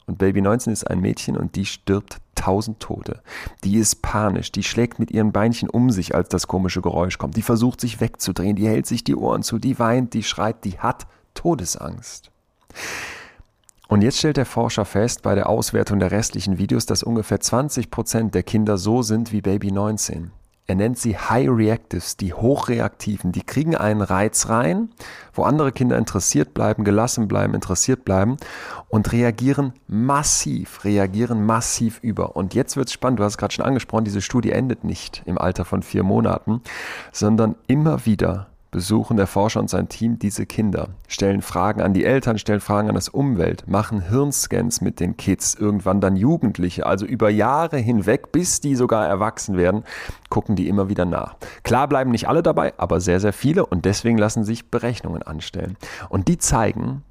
[0.06, 3.20] Und Baby 19 ist ein Mädchen und die stirbt tausend Tote.
[3.64, 7.36] Die ist panisch, die schlägt mit ihren Beinchen um sich, als das komische Geräusch kommt.
[7.36, 10.78] Die versucht sich wegzudrehen, die hält sich die Ohren zu, die weint, die schreit, die
[10.78, 12.30] hat Todesangst.
[13.88, 17.90] Und jetzt stellt der Forscher fest bei der Auswertung der restlichen Videos, dass ungefähr 20
[17.90, 20.32] Prozent der Kinder so sind wie Baby 19.
[20.68, 23.30] Er nennt sie High Reactives, die Hochreaktiven.
[23.30, 24.88] Die kriegen einen Reiz rein,
[25.32, 28.36] wo andere Kinder interessiert bleiben, gelassen bleiben, interessiert bleiben
[28.88, 32.34] und reagieren massiv, reagieren massiv über.
[32.34, 35.22] Und jetzt wird es spannend, du hast es gerade schon angesprochen, diese Studie endet nicht
[35.24, 36.62] im Alter von vier Monaten,
[37.12, 42.04] sondern immer wieder besuchen der Forscher und sein Team diese Kinder, stellen Fragen an die
[42.04, 47.06] Eltern, stellen Fragen an das Umwelt, machen Hirnscans mit den Kids, irgendwann dann Jugendliche, also
[47.06, 49.82] über Jahre hinweg, bis die sogar erwachsen werden,
[50.28, 51.36] gucken die immer wieder nach.
[51.62, 55.78] Klar bleiben nicht alle dabei, aber sehr, sehr viele und deswegen lassen sich Berechnungen anstellen.
[56.10, 57.02] Und die zeigen,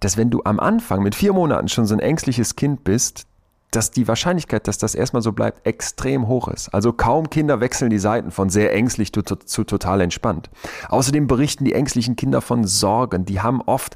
[0.00, 3.28] dass wenn du am Anfang mit vier Monaten schon so ein ängstliches Kind bist,
[3.70, 6.74] dass die Wahrscheinlichkeit, dass das erstmal so bleibt, extrem hoch ist.
[6.74, 10.50] Also kaum Kinder wechseln die Seiten von sehr ängstlich zu, zu, total entspannt.
[10.88, 13.24] Außerdem berichten die ängstlichen Kinder von Sorgen.
[13.24, 13.94] Die haben oft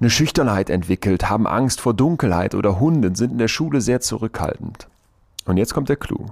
[0.00, 4.86] eine Schüchternheit entwickelt, haben Angst vor Dunkelheit oder Hunden, sind in der Schule sehr zurückhaltend.
[5.44, 6.26] Und jetzt kommt der Clou.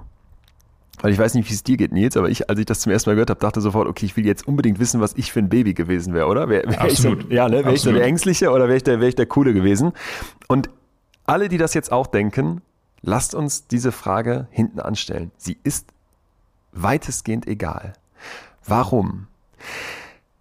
[1.01, 2.91] Weil ich weiß nicht, wie es dir geht, Nils, aber ich, als ich das zum
[2.91, 5.39] ersten Mal gehört habe, dachte sofort, okay, ich will jetzt unbedingt wissen, was ich für
[5.39, 6.49] ein Baby gewesen wäre, oder?
[6.49, 7.19] Wär, wär Absolut.
[7.19, 7.65] Ich so, ja, ne?
[7.65, 9.91] Wäre ich so der Ängstliche oder wäre ich, der, wär ich der Coole gewesen?
[10.47, 10.69] Und
[11.25, 12.61] alle, die das jetzt auch denken,
[13.09, 15.31] Lasst uns diese Frage hinten anstellen.
[15.37, 15.93] Sie ist
[16.73, 17.93] weitestgehend egal.
[18.65, 19.27] Warum?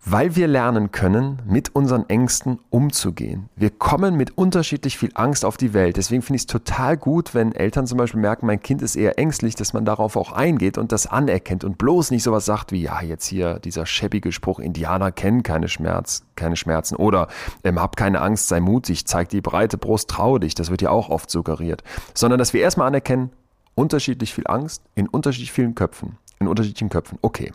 [0.09, 3.49] Weil wir lernen können, mit unseren Ängsten umzugehen.
[3.57, 5.97] Wir kommen mit unterschiedlich viel Angst auf die Welt.
[5.97, 9.19] Deswegen finde ich es total gut, wenn Eltern zum Beispiel merken, mein Kind ist eher
[9.19, 12.83] ängstlich, dass man darauf auch eingeht und das anerkennt und bloß nicht sowas sagt wie,
[12.83, 17.27] ja, jetzt hier dieser schäbige Spruch, Indianer kennen keine, Schmerz, keine Schmerzen oder
[17.65, 20.55] ähm, hab keine Angst, sei mutig, zeig die breite Brust, trau dich.
[20.55, 21.83] Das wird ja auch oft suggeriert.
[22.15, 23.33] Sondern, dass wir erstmal anerkennen,
[23.75, 26.17] unterschiedlich viel Angst in unterschiedlich vielen Köpfen.
[26.39, 27.19] In unterschiedlichen Köpfen.
[27.23, 27.53] Okay.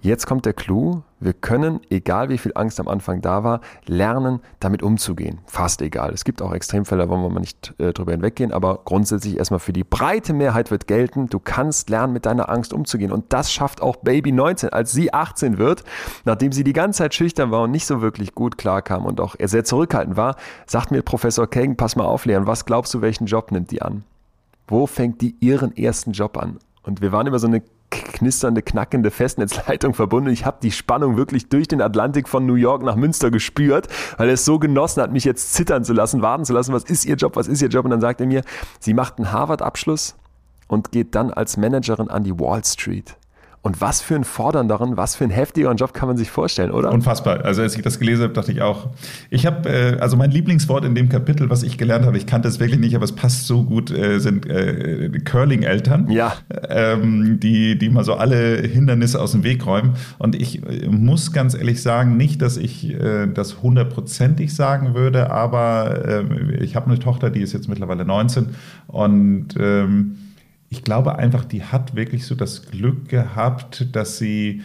[0.00, 1.02] Jetzt kommt der Clou.
[1.18, 5.38] Wir können, egal wie viel Angst am Anfang da war, lernen, damit umzugehen.
[5.46, 6.12] Fast egal.
[6.12, 9.58] Es gibt auch Extremfälle, da wollen wir mal nicht äh, drüber hinweggehen, aber grundsätzlich erstmal
[9.58, 13.10] für die breite Mehrheit wird gelten, du kannst lernen, mit deiner Angst umzugehen.
[13.10, 14.68] Und das schafft auch Baby 19.
[14.68, 15.84] Als sie 18 wird,
[16.24, 19.34] nachdem sie die ganze Zeit schüchtern war und nicht so wirklich gut klarkam und auch
[19.42, 23.26] sehr zurückhaltend war, sagt mir Professor Kagan, pass mal auf, Leon, was glaubst du, welchen
[23.26, 24.04] Job nimmt die an?
[24.68, 26.58] Wo fängt die ihren ersten Job an?
[26.82, 30.30] Und wir waren immer so eine knisternde, knackende Festnetzleitung verbunden.
[30.30, 34.28] Ich habe die Spannung wirklich durch den Atlantik von New York nach Münster gespürt, weil
[34.28, 37.04] er es so genossen hat, mich jetzt zittern zu lassen, warten zu lassen, was ist
[37.04, 37.84] Ihr Job, was ist Ihr Job?
[37.84, 38.42] Und dann sagt er mir,
[38.80, 40.16] sie macht einen Harvard-Abschluss
[40.68, 43.16] und geht dann als Managerin an die Wall Street.
[43.66, 46.92] Und was für ein fordernderen, was für ein heftigeren Job kann man sich vorstellen, oder?
[46.92, 47.44] Unfassbar.
[47.44, 48.90] Also als ich das gelesen habe, dachte ich auch.
[49.28, 52.46] Ich habe, äh, also mein Lieblingswort in dem Kapitel, was ich gelernt habe, ich kannte
[52.46, 56.08] es wirklich nicht, aber es passt so gut, äh, sind äh, Curling-Eltern.
[56.12, 56.34] Ja.
[56.68, 59.94] Ähm, die, die mal so alle Hindernisse aus dem Weg räumen.
[60.18, 65.30] Und ich äh, muss ganz ehrlich sagen, nicht, dass ich äh, das hundertprozentig sagen würde,
[65.32, 68.46] aber äh, ich habe eine Tochter, die ist jetzt mittlerweile 19
[68.86, 70.18] und ähm,
[70.68, 74.62] ich glaube einfach, die hat wirklich so das Glück gehabt, dass sie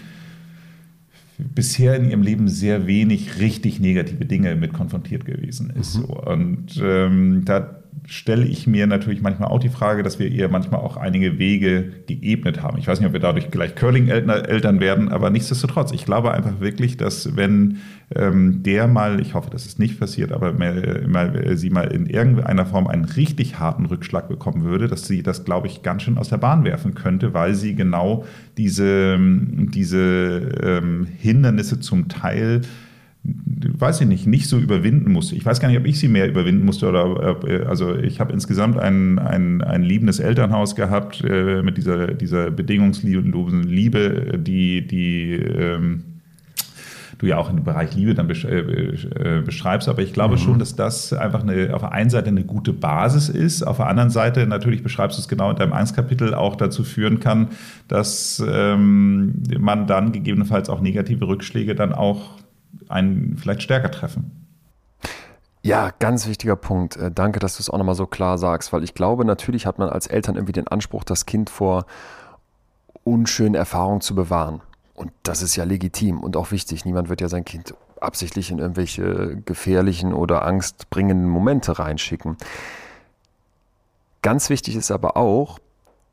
[1.37, 5.97] bisher in ihrem Leben sehr wenig richtig negative Dinge mit konfrontiert gewesen ist.
[5.97, 6.05] Mhm.
[6.05, 7.80] Und ähm, da
[8.11, 11.93] stelle ich mir natürlich manchmal auch die Frage, dass wir ihr manchmal auch einige Wege
[12.07, 12.77] geebnet haben.
[12.77, 16.97] Ich weiß nicht, ob wir dadurch gleich Curling-Eltern werden, aber nichtsdestotrotz, ich glaube einfach wirklich,
[16.97, 17.77] dass wenn
[18.13, 22.05] ähm, der mal, ich hoffe, dass es nicht passiert, aber mal, mal, sie mal in
[22.05, 26.17] irgendeiner Form einen richtig harten Rückschlag bekommen würde, dass sie das, glaube ich, ganz schön
[26.17, 28.25] aus der Bahn werfen könnte, weil sie genau
[28.57, 32.61] diese, diese ähm, Hindernisse zum Teil
[33.23, 35.35] weiß ich nicht, nicht so überwinden musste.
[35.35, 38.33] Ich weiß gar nicht, ob ich sie mehr überwinden musste oder äh, also ich habe
[38.33, 45.33] insgesamt ein, ein, ein liebendes Elternhaus gehabt äh, mit dieser, dieser bedingungslosen Liebe, die, die
[45.33, 46.03] ähm,
[47.19, 49.87] du ja auch im Bereich Liebe dann äh, äh, beschreibst.
[49.87, 50.39] Aber ich glaube mhm.
[50.39, 53.87] schon, dass das einfach eine, auf der einen Seite eine gute Basis ist, auf der
[53.87, 57.49] anderen Seite natürlich beschreibst du es genau in deinem Angstkapitel auch dazu führen kann,
[57.87, 62.40] dass ähm, man dann gegebenenfalls auch negative Rückschläge dann auch
[62.89, 64.41] einen vielleicht stärker treffen.
[65.63, 66.97] Ja, ganz wichtiger Punkt.
[66.97, 69.77] Äh, danke, dass du es auch nochmal so klar sagst, weil ich glaube, natürlich hat
[69.77, 71.85] man als Eltern irgendwie den Anspruch, das Kind vor
[73.03, 74.61] unschönen Erfahrungen zu bewahren.
[74.95, 76.85] Und das ist ja legitim und auch wichtig.
[76.85, 82.37] Niemand wird ja sein Kind absichtlich in irgendwelche gefährlichen oder angstbringenden Momente reinschicken.
[84.21, 85.59] Ganz wichtig ist aber auch,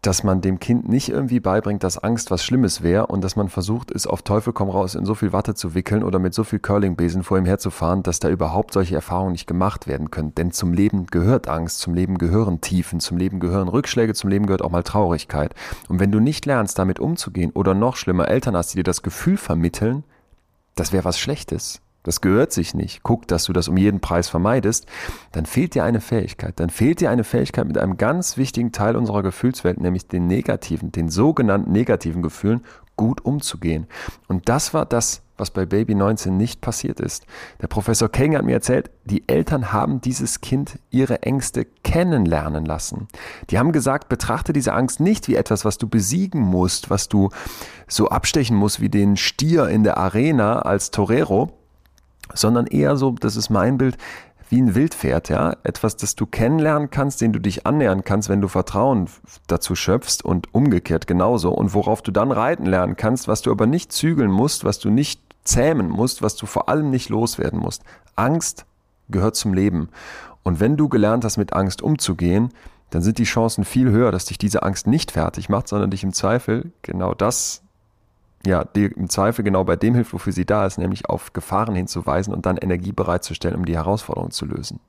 [0.03, 3.49] dass man dem Kind nicht irgendwie beibringt, dass Angst was Schlimmes wäre und dass man
[3.49, 6.45] versucht, es auf Teufel komm raus in so viel Watte zu wickeln oder mit so
[6.45, 10.35] viel Curlingbesen vor ihm herzufahren, dass da überhaupt solche Erfahrungen nicht gemacht werden können.
[10.37, 14.47] Denn zum Leben gehört Angst, zum Leben gehören Tiefen, zum Leben gehören Rückschläge, zum Leben
[14.47, 15.55] gehört auch mal Traurigkeit.
[15.89, 19.03] Und wenn du nicht lernst, damit umzugehen oder noch schlimmer Eltern hast, die dir das
[19.03, 20.05] Gefühl vermitteln,
[20.77, 24.29] das wäre was Schlechtes, das gehört sich nicht, guck, dass du das um jeden Preis
[24.29, 24.87] vermeidest,
[25.33, 26.59] dann fehlt dir eine Fähigkeit.
[26.59, 30.91] Dann fehlt dir eine Fähigkeit mit einem ganz wichtigen Teil unserer Gefühlswelt, nämlich den negativen,
[30.91, 32.65] den sogenannten negativen Gefühlen,
[32.97, 33.87] gut umzugehen.
[34.27, 37.25] Und das war das was bei Baby 19 nicht passiert ist.
[37.63, 43.09] Der Professor Kang hat mir erzählt, die Eltern haben dieses Kind ihre Ängste kennenlernen lassen.
[43.51, 47.31] Die haben gesagt, betrachte diese Angst nicht wie etwas, was du besiegen musst, was du
[47.87, 51.53] so abstechen musst wie den Stier in der Arena als Torero,
[52.35, 53.97] sondern eher so, das ist mein Bild,
[54.51, 58.41] wie ein Wildpferd, ja, etwas, das du kennenlernen kannst, den du dich annähern kannst, wenn
[58.41, 59.09] du Vertrauen
[59.47, 63.67] dazu schöpfst und umgekehrt genauso und worauf du dann reiten lernen kannst, was du aber
[63.67, 67.83] nicht zügeln musst, was du nicht zähmen musst, was du vor allem nicht loswerden musst.
[68.17, 68.65] Angst
[69.11, 69.91] gehört zum Leben.
[70.43, 72.51] Und wenn du gelernt hast, mit Angst umzugehen,
[72.91, 76.05] dann sind die Chancen viel höher, dass dich diese Angst nicht fertig macht, sondern dich
[76.05, 77.63] im Zweifel genau das
[78.47, 81.75] ja, dir im Zweifel genau bei dem hilft, wofür sie da ist, nämlich auf Gefahren
[81.75, 84.81] hinzuweisen und dann Energie bereitzustellen, um die Herausforderung zu lösen.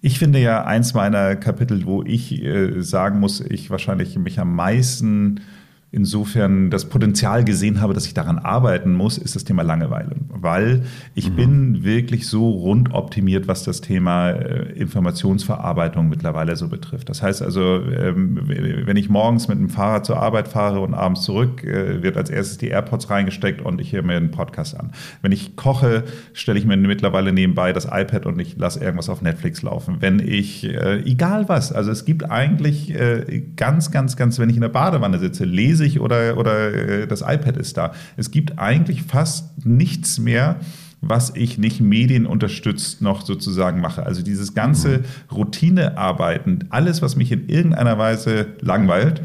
[0.00, 4.54] Ich finde ja eins meiner Kapitel, wo ich äh, sagen muss, ich wahrscheinlich mich am
[4.54, 5.40] meisten
[5.94, 10.16] insofern das Potenzial gesehen habe, dass ich daran arbeiten muss, ist das Thema Langeweile.
[10.30, 11.36] Weil ich mhm.
[11.36, 17.10] bin wirklich so rund optimiert, was das Thema äh, Informationsverarbeitung mittlerweile so betrifft.
[17.10, 21.22] Das heißt also, ähm, wenn ich morgens mit dem Fahrrad zur Arbeit fahre und abends
[21.22, 24.92] zurück, äh, wird als erstes die AirPods reingesteckt und ich höre mir einen Podcast an.
[25.20, 29.20] Wenn ich koche, stelle ich mir mittlerweile nebenbei das iPad und ich lasse irgendwas auf
[29.20, 29.98] Netflix laufen.
[30.00, 32.94] Wenn ich, äh, egal was, also es gibt eigentlich
[33.56, 37.20] ganz, ganz, ganz, wenn ich in der Badewanne sitze, lese ich oder, oder äh, das
[37.20, 37.92] iPad ist da.
[38.16, 40.60] Es gibt eigentlich fast nichts mehr,
[41.02, 44.06] was ich nicht medienunterstützt noch sozusagen mache.
[44.06, 45.04] Also dieses ganze mhm.
[45.32, 49.20] Routinearbeiten, alles, was mich in irgendeiner Weise langweilt,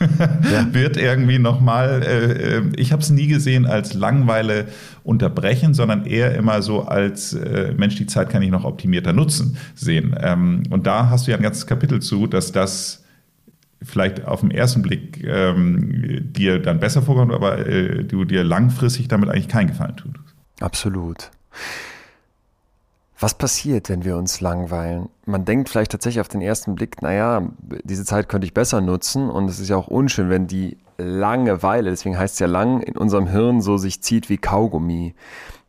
[0.00, 0.72] ja.
[0.72, 4.68] wird irgendwie nochmal, äh, äh, ich habe es nie gesehen als Langweile
[5.04, 9.58] unterbrechen, sondern eher immer so als äh, Mensch, die Zeit kann ich noch optimierter nutzen
[9.74, 10.16] sehen.
[10.18, 13.04] Ähm, und da hast du ja ein ganzes Kapitel zu, dass das
[13.82, 19.08] vielleicht auf den ersten Blick ähm, dir dann besser vorkommt, aber äh, du dir langfristig
[19.08, 20.14] damit eigentlich keinen Gefallen tut.
[20.60, 21.30] Absolut.
[23.20, 25.08] Was passiert, wenn wir uns langweilen?
[25.26, 27.50] Man denkt vielleicht tatsächlich auf den ersten Blick, naja,
[27.82, 31.90] diese Zeit könnte ich besser nutzen und es ist ja auch unschön, wenn die Langeweile,
[31.90, 35.14] deswegen heißt es ja lang, in unserem Hirn so sich zieht wie Kaugummi.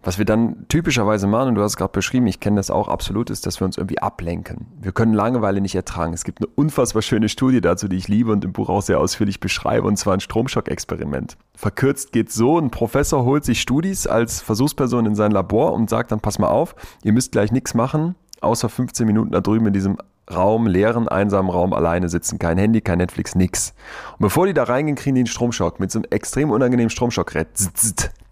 [0.01, 2.87] Was wir dann typischerweise machen, und du hast es gerade beschrieben, ich kenne das auch
[2.87, 4.67] absolut, ist, dass wir uns irgendwie ablenken.
[4.79, 6.13] Wir können Langeweile nicht ertragen.
[6.13, 8.99] Es gibt eine unfassbar schöne Studie dazu, die ich liebe und im Buch auch sehr
[8.99, 11.37] ausführlich beschreibe, und zwar ein Stromschock-Experiment.
[11.53, 16.13] Verkürzt geht so, ein Professor holt sich Studis als Versuchsperson in sein Labor und sagt
[16.13, 19.73] dann, pass mal auf, ihr müsst gleich nichts machen, außer 15 Minuten da drüben in
[19.73, 19.97] diesem
[20.33, 22.39] Raum, leeren, einsamen Raum alleine sitzen.
[22.39, 23.73] Kein Handy, kein Netflix, nix.
[24.13, 27.47] Und bevor die da reingehen, kriegen die einen Stromschock mit so einem extrem unangenehmen Stromschockgerät.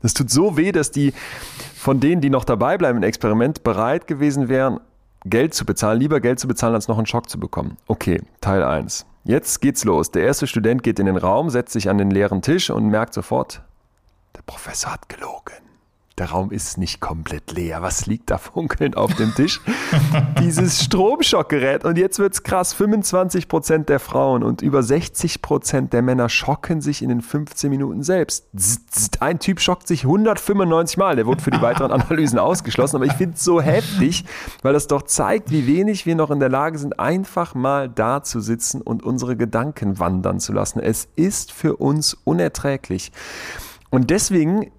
[0.01, 1.13] Das tut so weh, dass die
[1.75, 4.79] von denen, die noch dabei bleiben im Experiment, bereit gewesen wären,
[5.25, 7.77] Geld zu bezahlen, lieber Geld zu bezahlen, als noch einen Schock zu bekommen.
[7.87, 9.05] Okay, Teil 1.
[9.23, 10.11] Jetzt geht's los.
[10.11, 13.13] Der erste Student geht in den Raum, setzt sich an den leeren Tisch und merkt
[13.13, 13.61] sofort,
[14.35, 15.66] der Professor hat gelogen
[16.17, 17.83] der Raum ist nicht komplett leer.
[17.83, 19.61] Was liegt da funkelnd auf dem Tisch?
[20.39, 21.85] Dieses Stromschockgerät.
[21.85, 22.73] Und jetzt wird's krass.
[22.73, 27.69] 25 Prozent der Frauen und über 60 Prozent der Männer schocken sich in den 15
[27.69, 28.47] Minuten selbst.
[29.19, 31.15] Ein Typ schockt sich 195 Mal.
[31.15, 32.95] Der wurde für die weiteren Analysen ausgeschlossen.
[32.95, 34.25] Aber ich finde es so heftig,
[34.63, 38.23] weil das doch zeigt, wie wenig wir noch in der Lage sind, einfach mal da
[38.23, 40.79] zu sitzen und unsere Gedanken wandern zu lassen.
[40.79, 43.11] Es ist für uns unerträglich.
[43.89, 44.71] Und deswegen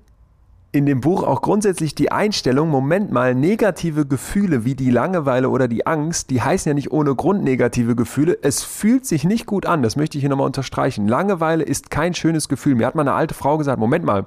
[0.70, 5.66] in dem Buch auch grundsätzlich die Einstellung, Moment mal, negative Gefühle wie die Langeweile oder
[5.66, 8.38] die Angst, die heißen ja nicht ohne Grund negative Gefühle.
[8.42, 11.08] Es fühlt sich nicht gut an, das möchte ich hier nochmal unterstreichen.
[11.08, 12.74] Langeweile ist kein schönes Gefühl.
[12.74, 14.26] Mir hat mal eine alte Frau gesagt, Moment mal,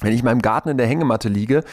[0.00, 1.64] wenn ich in meinem Garten in der Hängematte liege,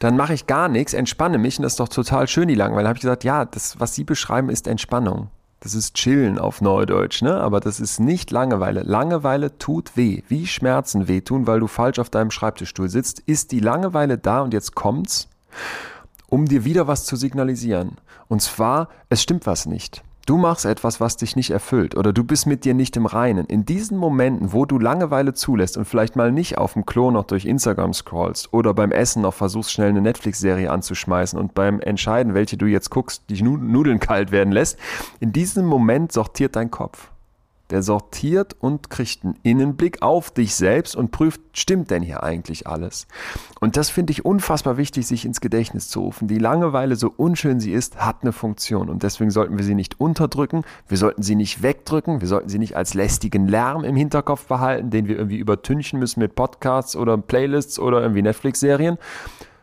[0.00, 2.84] dann mache ich gar nichts, entspanne mich und das ist doch total schön, die Langeweile.
[2.84, 5.28] Da habe ich gesagt, ja, das, was Sie beschreiben, ist Entspannung.
[5.66, 7.40] Das ist Chillen auf Neudeutsch, ne?
[7.40, 8.82] Aber das ist nicht Langeweile.
[8.84, 10.22] Langeweile tut weh.
[10.28, 14.54] Wie Schmerzen wehtun, weil du falsch auf deinem Schreibtischstuhl sitzt, ist die Langeweile da und
[14.54, 15.26] jetzt kommt's,
[16.28, 17.96] um dir wieder was zu signalisieren.
[18.28, 20.04] Und zwar, es stimmt was nicht.
[20.26, 23.46] Du machst etwas, was dich nicht erfüllt oder du bist mit dir nicht im Reinen.
[23.46, 27.26] In diesen Momenten, wo du Langeweile zulässt und vielleicht mal nicht auf dem Klo noch
[27.26, 32.34] durch Instagram scrollst oder beim Essen noch versuchst, schnell eine Netflix-Serie anzuschmeißen und beim Entscheiden,
[32.34, 34.80] welche du jetzt guckst, die Nudeln kalt werden lässt,
[35.20, 37.12] in diesem Moment sortiert dein Kopf
[37.70, 42.66] der sortiert und kriegt einen Innenblick auf dich selbst und prüft, stimmt denn hier eigentlich
[42.66, 43.06] alles?
[43.60, 46.28] Und das finde ich unfassbar wichtig, sich ins Gedächtnis zu rufen.
[46.28, 50.00] Die Langeweile, so unschön sie ist, hat eine Funktion und deswegen sollten wir sie nicht
[50.00, 54.46] unterdrücken, wir sollten sie nicht wegdrücken, wir sollten sie nicht als lästigen Lärm im Hinterkopf
[54.46, 58.98] behalten, den wir irgendwie übertünchen müssen mit Podcasts oder Playlists oder irgendwie Netflix-Serien,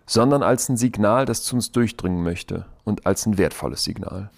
[0.05, 4.29] sondern als ein Signal, das zu uns durchdringen möchte und als ein wertvolles Signal.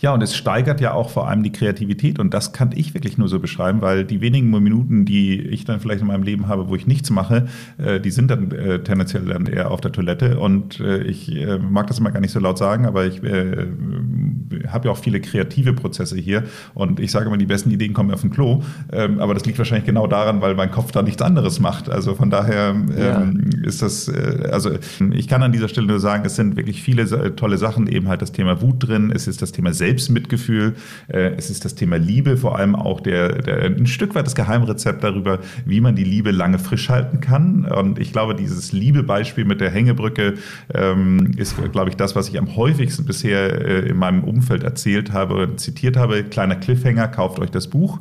[0.00, 2.18] Ja, und es steigert ja auch vor allem die Kreativität.
[2.18, 5.80] Und das kann ich wirklich nur so beschreiben, weil die wenigen Minuten, die ich dann
[5.80, 7.46] vielleicht in meinem Leben habe, wo ich nichts mache,
[7.78, 10.38] äh, die sind dann äh, tendenziell dann eher auf der Toilette.
[10.38, 11.30] Und äh, ich
[11.70, 15.72] mag das immer gar nicht so laut sagen, aber ich habe ja auch viele kreative
[15.72, 16.44] Prozesse hier.
[16.74, 18.62] Und ich sage immer, die besten Ideen kommen auf dem Klo.
[18.92, 21.88] Ähm, aber das liegt wahrscheinlich genau daran, weil mein Kopf da nichts anderes macht.
[21.88, 23.66] Also von daher ähm, ja.
[23.66, 24.08] ist das,
[24.50, 24.70] also
[25.12, 28.22] ich kann an dieser Stelle nur sagen, es sind wirklich viele tolle Sachen, eben halt
[28.22, 30.74] das Thema Wut drin, es ist das Thema Selbstmitgefühl,
[31.08, 34.34] äh, es ist das Thema Liebe, vor allem auch der, der, ein Stück weit das
[34.34, 37.64] Geheimrezept darüber, wie man die Liebe lange frisch halten kann.
[37.64, 40.34] Und ich glaube, dieses Liebe-Beispiel mit der Hängebrücke
[40.74, 45.12] ähm, ist, glaube ich, das, was ich am häufigsten bisher äh, in meinem Umfeld erzählt
[45.12, 46.24] habe oder zitiert habe.
[46.24, 48.00] Kleiner Cliffhanger, kauft euch das Buch.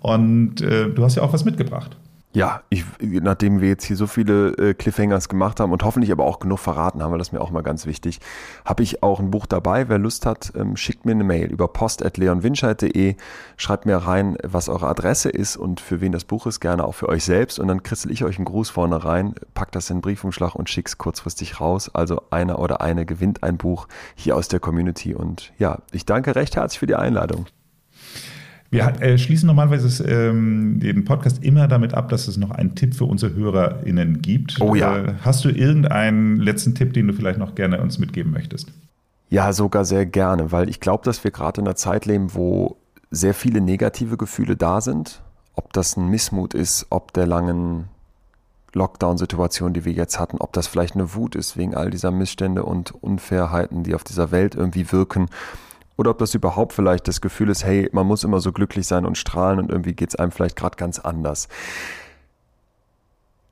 [0.00, 1.96] Und äh, du hast ja auch was mitgebracht.
[2.34, 6.24] Ja, ich, nachdem wir jetzt hier so viele äh, Cliffhangers gemacht haben und hoffentlich aber
[6.24, 8.18] auch genug verraten haben, weil das mir auch mal ganz wichtig,
[8.64, 9.88] habe ich auch ein Buch dabei.
[9.88, 13.14] Wer Lust hat, ähm, schickt mir eine Mail über post.leonwinscheid.de,
[13.56, 16.96] schreibt mir rein, was eure Adresse ist und für wen das Buch ist, gerne auch
[16.96, 19.98] für euch selbst und dann kristel ich euch einen Gruß vorne rein, pack das in
[19.98, 21.88] den Briefumschlag und schick's kurzfristig raus.
[21.94, 26.34] Also einer oder eine gewinnt ein Buch hier aus der Community und ja, ich danke
[26.34, 27.46] recht herzlich für die Einladung.
[28.74, 32.96] Wir äh, schließen normalerweise ähm, den Podcast immer damit ab, dass es noch einen Tipp
[32.96, 34.60] für unsere HörerInnen gibt.
[34.60, 34.98] Oh ja.
[34.98, 38.72] Äh, hast du irgendeinen letzten Tipp, den du vielleicht noch gerne uns mitgeben möchtest?
[39.30, 42.76] Ja, sogar sehr gerne, weil ich glaube, dass wir gerade in einer Zeit leben, wo
[43.12, 45.22] sehr viele negative Gefühle da sind.
[45.54, 47.84] Ob das ein Missmut ist, ob der langen
[48.72, 52.64] Lockdown-Situation, die wir jetzt hatten, ob das vielleicht eine Wut ist wegen all dieser Missstände
[52.64, 55.28] und Unfairheiten, die auf dieser Welt irgendwie wirken
[55.96, 59.06] oder ob das überhaupt vielleicht das Gefühl ist, hey, man muss immer so glücklich sein
[59.06, 61.48] und strahlen und irgendwie geht es einem vielleicht gerade ganz anders.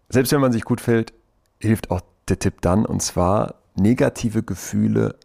[0.09, 1.13] Selbst wenn man sich gut fällt,
[1.59, 5.17] hilft auch der Tipp dann, und zwar negative Gefühle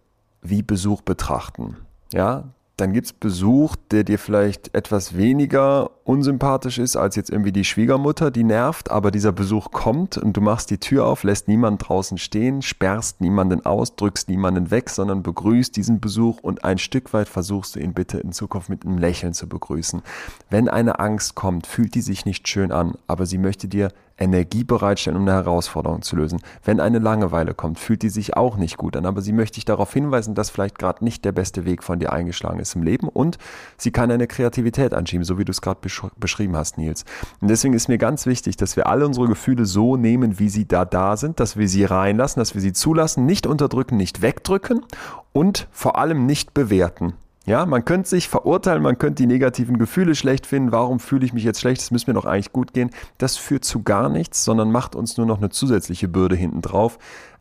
[0.41, 1.77] wie Besuch betrachten.
[2.13, 2.45] Ja,
[2.77, 7.65] dann gibt es Besuch, der dir vielleicht etwas weniger unsympathisch ist als jetzt irgendwie die
[7.65, 11.79] Schwiegermutter, die nervt, aber dieser Besuch kommt und du machst die Tür auf, lässt niemanden
[11.79, 17.13] draußen stehen, sperrst niemanden aus, drückst niemanden weg, sondern begrüßt diesen Besuch und ein Stück
[17.13, 20.03] weit versuchst du ihn bitte in Zukunft mit einem Lächeln zu begrüßen.
[20.51, 24.63] Wenn eine Angst kommt, fühlt die sich nicht schön an, aber sie möchte dir Energie
[24.63, 26.41] bereitstellen, um eine Herausforderung zu lösen.
[26.63, 29.65] Wenn eine Langeweile kommt, fühlt die sich auch nicht gut an, aber sie möchte dich
[29.65, 33.07] darauf hinweisen, dass vielleicht gerade nicht der beste Weg von dir eingeschlagen ist im Leben
[33.07, 33.37] und
[33.77, 37.05] sie kann eine Kreativität anschieben, so wie du es gerade besch beschrieben hast, Nils.
[37.41, 40.67] Und deswegen ist mir ganz wichtig, dass wir alle unsere Gefühle so nehmen, wie sie
[40.67, 44.85] da da sind, dass wir sie reinlassen, dass wir sie zulassen, nicht unterdrücken, nicht wegdrücken
[45.33, 47.13] und vor allem nicht bewerten.
[47.47, 50.73] Ja, man könnte sich verurteilen, man könnte die negativen Gefühle schlecht finden.
[50.73, 51.81] Warum fühle ich mich jetzt schlecht?
[51.81, 52.91] Das müsste mir doch eigentlich gut gehen.
[53.17, 56.99] Das führt zu gar nichts, sondern macht uns nur noch eine zusätzliche Bürde hinten drauf.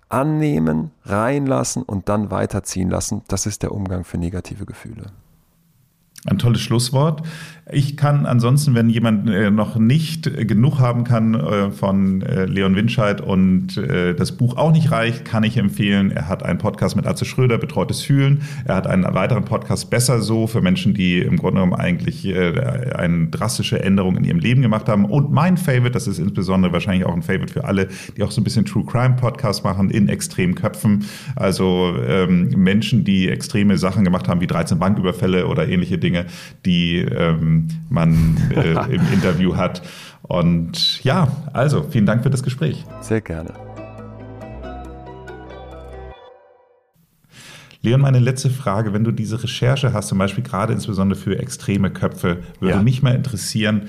[0.08, 3.22] Annehmen, reinlassen und dann weiterziehen lassen.
[3.26, 5.06] Das ist der Umgang für negative Gefühle.
[6.24, 7.22] Ein tolles Schlusswort.
[7.72, 12.76] Ich kann ansonsten, wenn jemand äh, noch nicht genug haben kann äh, von äh, Leon
[12.76, 16.10] Winscheid und das Buch auch nicht reicht, kann ich empfehlen.
[16.10, 18.42] Er hat einen Podcast mit Atze Schröder, Betreutes Fühlen.
[18.64, 23.26] Er hat einen weiteren Podcast Besser so für Menschen, die im Grunde genommen eigentlich eine
[23.28, 25.04] drastische Änderung in ihrem Leben gemacht haben.
[25.04, 28.40] Und mein Favorite, das ist insbesondere wahrscheinlich auch ein Favorite für alle, die auch so
[28.40, 31.04] ein bisschen True Crime Podcast machen in extremen Köpfen.
[31.34, 36.26] Also ähm, Menschen, die extreme Sachen gemacht haben, wie 13 Banküberfälle oder ähnliche Dinge Dinge,
[36.64, 37.55] die ähm,
[37.88, 39.82] man äh, im Interview hat.
[40.22, 42.84] Und ja, also vielen Dank für das Gespräch.
[43.00, 43.52] Sehr gerne.
[47.86, 51.90] Leon, meine letzte Frage, wenn du diese Recherche hast, zum Beispiel gerade insbesondere für extreme
[51.90, 52.82] Köpfe, würde ja.
[52.82, 53.82] mich mal interessieren,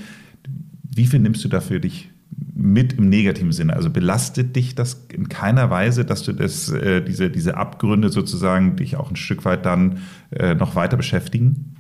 [0.84, 2.12] wie viel nimmst du da für dich
[2.54, 3.76] mit im negativen Sinne?
[3.76, 8.76] Also belastet dich das in keiner Weise, dass du das, äh, diese, diese Abgründe sozusagen
[8.76, 10.00] dich auch ein Stück weit dann
[10.30, 11.76] äh, noch weiter beschäftigen?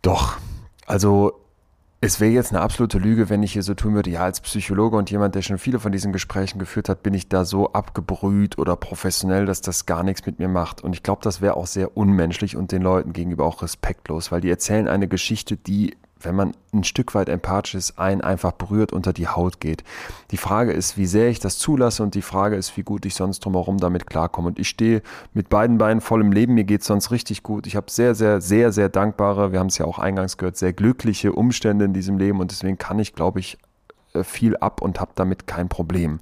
[0.00, 0.38] Doch,
[0.86, 1.42] also
[2.04, 4.96] es wäre jetzt eine absolute Lüge, wenn ich hier so tun würde, ja, als Psychologe
[4.96, 8.58] und jemand, der schon viele von diesen Gesprächen geführt hat, bin ich da so abgebrüht
[8.58, 10.80] oder professionell, dass das gar nichts mit mir macht.
[10.80, 14.40] Und ich glaube, das wäre auch sehr unmenschlich und den Leuten gegenüber auch respektlos, weil
[14.40, 18.92] die erzählen eine Geschichte, die wenn man ein Stück weit empathisch ist, einen einfach berührt
[18.92, 19.84] unter die Haut geht.
[20.30, 23.14] Die Frage ist, wie sehr ich das zulasse und die Frage ist, wie gut ich
[23.14, 24.48] sonst drumherum damit klarkomme.
[24.48, 25.02] Und ich stehe
[25.34, 27.66] mit beiden Beinen voll im Leben, mir geht es sonst richtig gut.
[27.66, 30.72] Ich habe sehr, sehr, sehr, sehr dankbare, wir haben es ja auch eingangs gehört, sehr
[30.72, 33.58] glückliche Umstände in diesem Leben und deswegen kann ich, glaube ich,
[34.14, 36.20] äh, viel ab und habe damit kein Problem.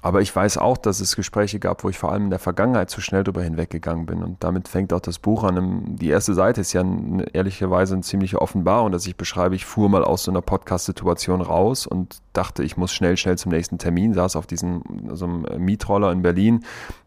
[0.00, 2.88] Aber ich weiß auch, dass es Gespräche gab, wo ich vor allem in der Vergangenheit
[2.88, 4.22] zu schnell drüber hinweggegangen bin.
[4.22, 5.96] Und damit fängt auch das Buch an.
[5.96, 6.84] Die erste Seite ist ja
[7.32, 11.86] ehrlicherweise eine ziemliche Offenbarung, dass ich beschreibe, ich fuhr mal aus so einer Podcast-Situation raus
[11.86, 14.82] und dachte, ich muss schnell, schnell zum nächsten Termin, saß auf diesem
[15.12, 16.64] so einem Mietroller in Berlin,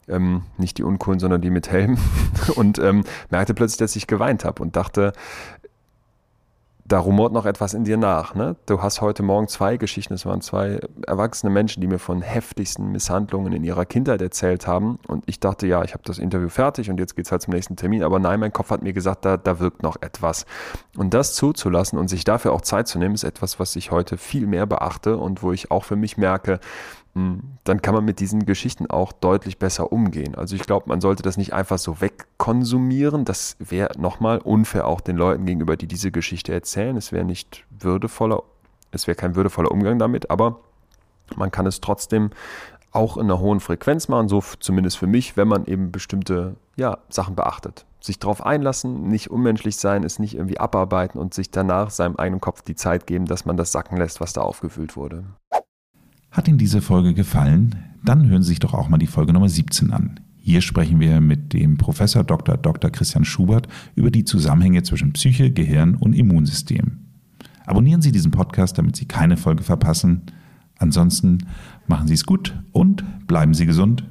[0.10, 1.98] ähm, nicht die uncoolen, sondern die mit Helm
[2.56, 5.14] und ähm, merkte plötzlich, dass ich geweint habe und dachte,
[6.92, 8.36] da rumort noch etwas in dir nach.
[8.36, 8.58] Ne?
[8.66, 12.92] Du hast heute Morgen zwei Geschichten, es waren zwei erwachsene Menschen, die mir von heftigsten
[12.92, 15.00] Misshandlungen in ihrer Kindheit erzählt haben.
[15.08, 17.54] Und ich dachte, ja, ich habe das Interview fertig und jetzt geht es halt zum
[17.54, 18.04] nächsten Termin.
[18.04, 20.46] Aber nein, mein Kopf hat mir gesagt, da, da wirkt noch etwas.
[20.98, 24.18] Und das zuzulassen und sich dafür auch Zeit zu nehmen, ist etwas, was ich heute
[24.18, 26.60] viel mehr beachte und wo ich auch für mich merke,
[27.14, 30.34] dann kann man mit diesen Geschichten auch deutlich besser umgehen.
[30.36, 33.26] Also ich glaube, man sollte das nicht einfach so wegkonsumieren.
[33.26, 36.96] Das wäre nochmal unfair auch den Leuten gegenüber, die diese Geschichte erzählen.
[36.96, 38.44] Es wäre nicht würdevoller,
[38.92, 40.60] es wäre kein würdevoller Umgang damit, aber
[41.36, 42.30] man kann es trotzdem
[42.92, 46.98] auch in einer hohen Frequenz machen, so zumindest für mich, wenn man eben bestimmte ja,
[47.10, 47.86] Sachen beachtet.
[48.00, 52.42] Sich darauf einlassen, nicht unmenschlich sein, es nicht irgendwie abarbeiten und sich danach seinem eigenen
[52.42, 55.26] Kopf die Zeit geben, dass man das sacken lässt, was da aufgefüllt wurde.
[56.32, 57.76] Hat Ihnen diese Folge gefallen?
[58.06, 60.22] Dann hören Sie sich doch auch mal die Folge Nummer 17 an.
[60.38, 62.56] Hier sprechen wir mit dem Professor Dr.
[62.56, 62.90] Dr.
[62.90, 67.00] Christian Schubert über die Zusammenhänge zwischen Psyche, Gehirn und Immunsystem.
[67.66, 70.22] Abonnieren Sie diesen Podcast, damit Sie keine Folge verpassen.
[70.78, 71.40] Ansonsten
[71.88, 74.06] machen Sie es gut und bleiben Sie gesund.